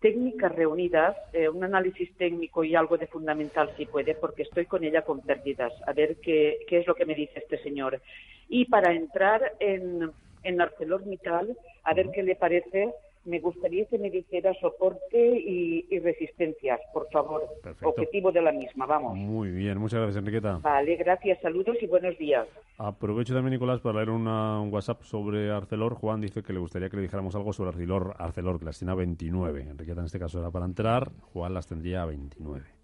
técnicas 0.00 0.52
reunidas, 0.54 1.16
eh, 1.32 1.48
un 1.48 1.62
análisis 1.62 2.12
técnico 2.16 2.64
y 2.64 2.74
algo 2.74 2.96
de 2.96 3.06
fundamental 3.06 3.70
si 3.76 3.86
puede, 3.86 4.14
porque 4.14 4.42
estoy 4.42 4.66
con 4.66 4.82
ella 4.82 5.02
con 5.02 5.20
pérdidas. 5.20 5.72
A 5.86 5.92
ver 5.92 6.16
qué, 6.16 6.58
qué 6.68 6.78
es 6.78 6.86
lo 6.86 6.94
que 6.94 7.06
me 7.06 7.14
dice 7.14 7.38
este 7.38 7.62
señor. 7.62 8.00
Y 8.48 8.64
para 8.64 8.92
entrar 8.92 9.52
en 9.60 10.10
en 10.42 10.60
ArcelorMittal, 10.60 11.56
a 11.84 11.94
ver 11.94 12.10
qué 12.10 12.22
le 12.22 12.36
parece. 12.36 12.92
Me 13.26 13.38
gustaría 13.38 13.84
que 13.84 13.98
me 13.98 14.08
dijera 14.08 14.54
soporte 14.54 15.18
y, 15.18 15.98
resistencias, 15.98 16.80
por 16.94 17.06
favor. 17.10 17.42
Objetivo 17.82 18.32
de 18.32 18.40
la 18.40 18.50
misma, 18.50 18.86
vamos. 18.86 19.14
Muy 19.14 19.50
bien, 19.50 19.76
muchas 19.76 20.00
gracias, 20.00 20.16
Enriqueta. 20.16 20.58
Vale, 20.62 20.96
gracias, 20.96 21.38
saludos 21.42 21.76
y 21.82 21.86
buenos 21.86 22.16
días. 22.16 22.48
Aprovecho 22.78 23.34
también, 23.34 23.52
Nicolás, 23.52 23.80
para 23.82 23.96
leer 23.96 24.08
un 24.08 24.26
WhatsApp 24.72 25.02
sobre 25.02 25.50
Arcelor. 25.50 25.96
Juan 25.96 26.22
dice 26.22 26.42
que 26.42 26.54
le 26.54 26.60
gustaría 26.60 26.88
que 26.88 26.96
le 26.96 27.02
dijéramos 27.02 27.34
algo 27.34 27.52
sobre 27.52 27.68
Arcelor, 27.68 28.14
Arcelor 28.16 28.58
que 28.58 28.64
las 28.64 28.78
tiene 28.78 28.92
a 28.92 28.96
29. 28.96 29.62
Enriqueta 29.68 30.00
en 30.00 30.06
este 30.06 30.18
caso 30.18 30.40
era 30.40 30.50
para 30.50 30.64
entrar, 30.64 31.10
Juan 31.34 31.52
las 31.52 31.66
tendría 31.66 32.02
a 32.02 32.06
29. 32.06 32.79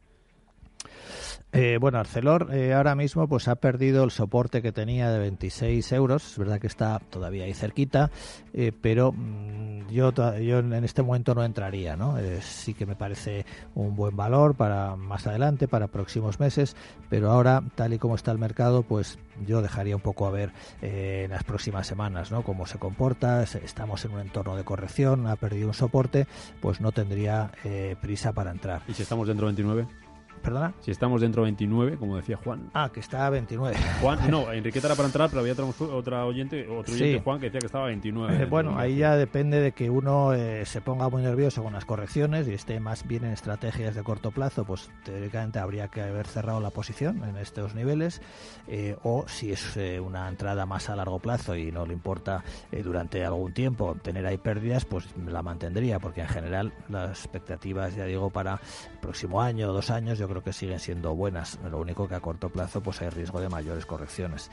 Eh, 1.53 1.79
bueno, 1.81 1.99
Arcelor 1.99 2.49
eh, 2.53 2.75
ahora 2.75 2.95
mismo 2.95 3.27
pues 3.29 3.49
ha 3.49 3.55
perdido 3.55 4.05
el 4.05 4.11
soporte 4.11 4.61
que 4.61 4.73
tenía 4.73 5.11
de 5.11 5.19
26 5.19 5.91
euros. 5.93 6.33
Es 6.33 6.39
verdad 6.39 6.61
que 6.61 6.67
está 6.67 6.99
todavía 7.11 7.45
ahí 7.45 7.55
cerquita, 7.55 8.11
eh, 8.53 8.73
pero 8.79 9.13
mm, 9.13 9.89
yo, 9.89 10.13
yo 10.13 10.59
en 10.59 10.85
este 10.85 11.03
momento 11.03 11.35
no 11.35 11.45
entraría. 11.45 11.97
¿no? 11.97 12.17
sí 12.41 12.75
que 12.75 12.85
me 12.85 12.97
parece 12.97 13.47
un 13.75 13.95
buen 13.97 14.17
valor 14.17 14.55
para 14.55 14.97
más 14.97 15.27
adelante, 15.27 15.69
para 15.69 15.87
próximos 15.87 16.41
meses, 16.41 16.77
pero 17.09 17.31
ahora, 17.31 17.63
tal 17.75 17.95
y 17.95 17.99
como 17.99 18.17
está 18.17 18.33
el 18.33 18.39
mercado, 18.39 18.83
pues 18.83 19.19
yo 19.47 19.63
dejaría 19.63 19.97
un 19.97 20.03
poco 20.03 20.27
a 20.27 20.31
ver 20.31 20.53
en 20.83 21.31
las 21.31 21.45
próximas 21.45 21.87
semanas 21.87 22.33
¿no? 22.33 22.43
cómo 22.43 22.67
se 22.67 22.79
comporta. 22.79 23.45
Estamos 23.45 24.05
en 24.05 24.13
un 24.13 24.21
entorno 24.21 24.57
de 24.57 24.65
corrección, 24.65 25.27
ha 25.27 25.37
perdido 25.37 25.69
un 25.69 25.75
soporte, 25.75 26.27
pues 26.61 26.81
no 26.81 26.93
tendría 26.93 27.53
prisa 28.01 28.33
para 28.33 28.51
entrar. 28.51 28.83
¿Y 28.89 28.95
si 28.95 29.03
estamos 29.03 29.29
dentro 29.29 29.47
de 29.47 29.55
29? 29.55 30.06
¿Perdona? 30.43 30.75
Si 30.81 30.91
estamos 30.91 31.21
dentro 31.21 31.43
de 31.43 31.47
29, 31.47 31.97
como 31.97 32.17
decía 32.17 32.37
Juan. 32.37 32.71
Ah, 32.75 32.91
que 32.93 33.01
está 33.01 33.27
a 33.27 33.31
29. 33.31 33.77
Juan, 34.01 34.31
no, 34.31 34.53
Enriqueta 34.53 34.89
era 34.89 34.97
para 34.97 35.07
entrar, 35.07 35.29
pero 35.29 35.41
había 35.41 35.55
otra, 35.55 36.25
oyente, 36.25 36.69
otro 36.69 36.95
oyente, 36.95 37.21
Juan, 37.23 37.39
que 37.41 37.47
decía 37.47 37.61
que 37.61 37.67
estaba 37.67 37.85
a 37.85 37.89
29. 37.89 38.43
Eh, 38.43 38.47
bueno, 38.47 38.79
ahí 38.79 38.97
ya 38.97 39.17
depende 39.17 39.61
de 39.61 39.73
que 39.73 39.91
uno 39.91 40.33
eh, 40.35 40.65
se 40.67 40.81
ponga 40.81 41.09
muy 41.09 41.23
nervioso 41.23 41.63
con 41.63 41.73
las 41.73 41.85
correcciones 41.85 42.49
y 42.49 42.55
esté 42.55 42.81
más 42.81 43.07
bien 43.07 43.25
en 43.25 43.33
estrategias 43.33 43.95
de 43.95 44.03
corto 44.03 44.31
plazo, 44.31 44.65
pues 44.65 44.91
teóricamente 45.05 45.59
habría 45.59 45.89
que 45.89 46.03
haber 46.03 46.27
cerrado 46.27 46.61
la 46.61 46.71
posición 46.71 47.23
en 47.25 47.37
estos 47.37 47.75
niveles, 47.75 48.21
eh, 48.69 48.97
o 49.03 49.27
si 49.29 49.53
es 49.53 49.77
una 50.01 50.29
entrada 50.29 50.67
más 50.67 50.89
a 50.89 50.97
largo 50.97 51.19
plazo 51.19 51.55
y 51.55 51.71
no 51.71 51.87
le 51.87 51.93
importa 51.93 52.43
durante 52.85 53.25
algún 53.25 53.53
tiempo 53.53 53.97
tener 54.03 54.27
ahí 54.27 54.39
pérdidas, 54.39 54.85
pues 54.85 55.07
la 55.27 55.43
mantendría, 55.43 55.99
porque 55.99 56.23
en 56.23 56.29
general 56.29 56.73
las 56.89 57.25
expectativas, 57.25 57.95
ya 57.95 58.05
digo, 58.05 58.31
para 58.31 58.61
el 58.93 58.99
próximo 59.01 59.41
año 59.41 59.69
o 59.69 59.73
dos 59.73 59.91
años, 59.91 60.19
yo 60.19 60.26
creo 60.29 60.43
que 60.43 60.53
siguen 60.53 60.79
siendo 60.79 61.15
buenas. 61.15 61.59
Lo 61.71 61.79
único 61.79 62.09
que 62.09 62.15
a 62.15 62.21
corto 62.21 62.49
plazo 62.49 62.83
pues 62.83 63.01
hay 63.03 63.11
riesgo 63.11 63.41
de 63.41 63.49
mayores 63.49 63.87
correcciones. 63.87 64.51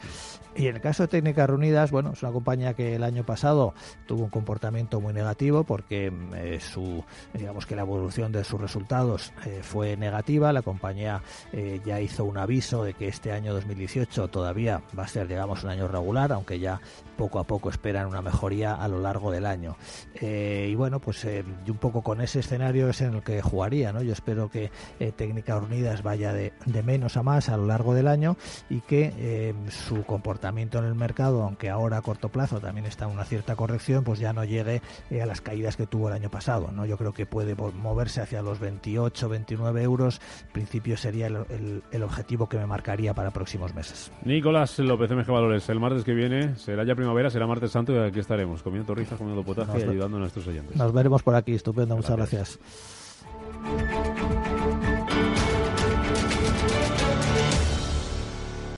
Y 0.55 0.67
en 0.67 0.75
el 0.75 0.81
caso 0.81 1.03
de 1.03 1.07
Técnicas 1.07 1.49
Reunidas, 1.49 1.91
bueno, 1.91 2.11
es 2.13 2.21
una 2.21 2.31
compañía 2.31 2.73
que 2.73 2.95
el 2.95 3.03
año 3.03 3.25
pasado 3.25 3.73
tuvo 4.05 4.23
un 4.23 4.29
comportamiento 4.29 5.01
muy 5.01 5.13
negativo 5.13 5.63
porque 5.63 6.11
eh, 6.35 6.59
su, 6.59 7.03
digamos 7.33 7.65
que 7.65 7.75
la 7.75 7.81
evolución 7.81 8.31
de 8.31 8.43
sus 8.43 8.59
resultados 8.59 9.33
eh, 9.45 9.61
fue 9.63 9.97
negativa. 9.97 10.53
La 10.53 10.61
compañía 10.61 11.21
eh, 11.51 11.81
ya 11.85 11.99
hizo 11.99 12.25
un 12.25 12.37
aviso 12.37 12.83
de 12.83 12.93
que 12.93 13.07
este 13.07 13.31
año 13.31 13.53
2018 13.53 14.27
todavía 14.27 14.81
va 14.97 15.03
a 15.03 15.07
ser, 15.07 15.27
digamos, 15.27 15.63
un 15.63 15.71
año 15.71 15.87
regular, 15.87 16.31
aunque 16.31 16.59
ya 16.59 16.79
poco 17.17 17.39
a 17.39 17.43
poco 17.43 17.69
esperan 17.69 18.07
una 18.07 18.21
mejoría 18.21 18.75
a 18.75 18.87
lo 18.87 18.99
largo 18.99 19.31
del 19.31 19.45
año. 19.45 19.77
y 20.19 20.73
bueno, 20.75 20.99
pues 20.99 21.25
un 21.25 21.77
poco 21.77 22.01
con 22.01 22.21
ese 22.21 22.39
escenario 22.39 22.89
es 22.89 23.01
en 23.01 23.15
el 23.15 23.23
que 23.23 23.41
jugaría, 23.41 23.93
¿no? 23.93 24.01
Yo 24.01 24.13
espero 24.13 24.49
que 24.49 24.71
Técnicas 25.15 25.61
Unidas 25.63 26.03
vaya 26.03 26.33
de, 26.33 26.53
menos 26.83 27.17
a 27.17 27.23
más 27.23 27.49
a 27.49 27.57
lo 27.57 27.65
largo 27.65 27.93
del 27.93 28.07
año 28.07 28.37
y 28.69 28.81
que 28.81 29.13
eh, 29.17 29.53
su 29.69 30.03
comportamiento 30.03 30.79
en 30.79 30.85
el 30.85 30.95
mercado, 30.95 31.43
aunque 31.43 31.69
ahora 31.69 31.97
a 31.97 32.01
corto 32.01 32.29
plazo 32.29 32.59
también 32.59 32.85
está 32.85 33.07
una 33.07 33.25
cierta 33.25 33.55
corrección, 33.55 34.03
pues 34.03 34.19
ya 34.19 34.33
no 34.33 34.43
llegue 34.43 34.81
eh, 35.09 35.21
a 35.21 35.25
las 35.25 35.41
caídas 35.41 35.77
que 35.77 35.87
tuvo 35.87 36.09
el 36.09 36.13
año 36.13 36.29
pasado. 36.29 36.71
¿no? 36.71 36.85
Yo 36.85 36.97
creo 36.97 37.13
que 37.13 37.25
puede 37.25 37.55
moverse 37.55 38.21
hacia 38.21 38.41
los 38.41 38.59
28, 38.59 39.29
29 39.29 39.83
euros. 39.83 40.21
En 40.47 40.51
principio 40.51 40.97
sería 40.97 41.27
el, 41.27 42.03
objetivo 42.03 42.49
que 42.49 42.57
me 42.57 42.65
marcaría 42.65 43.13
para 43.13 43.31
próximos 43.31 43.73
meses. 43.73 44.11
Nicolás 44.25 44.77
López, 44.79 45.09
MG 45.09 45.31
Valores, 45.31 45.69
el 45.69 45.79
martes 45.79 46.03
que 46.03 46.13
viene 46.13 46.55
será 46.57 46.83
ya 46.83 46.95
primavera, 46.95 47.29
será 47.29 47.47
martes 47.47 47.71
santo 47.71 47.93
y 47.93 47.97
aquí 47.97 48.19
estaremos 48.19 48.61
comiendo 48.61 48.87
torrizas, 48.87 49.17
comiendo 49.17 49.43
potaje 49.43 49.79
y 49.79 49.83
ayudando 49.83 50.17
a 50.17 50.19
nuestros 50.19 50.45
oyentes. 50.47 50.75
Nos 50.75 50.93
veremos 50.93 51.23
por 51.23 51.35
aquí, 51.35 51.53
estupendo, 51.53 51.95
muchas 51.95 52.17
gracias. 52.17 52.59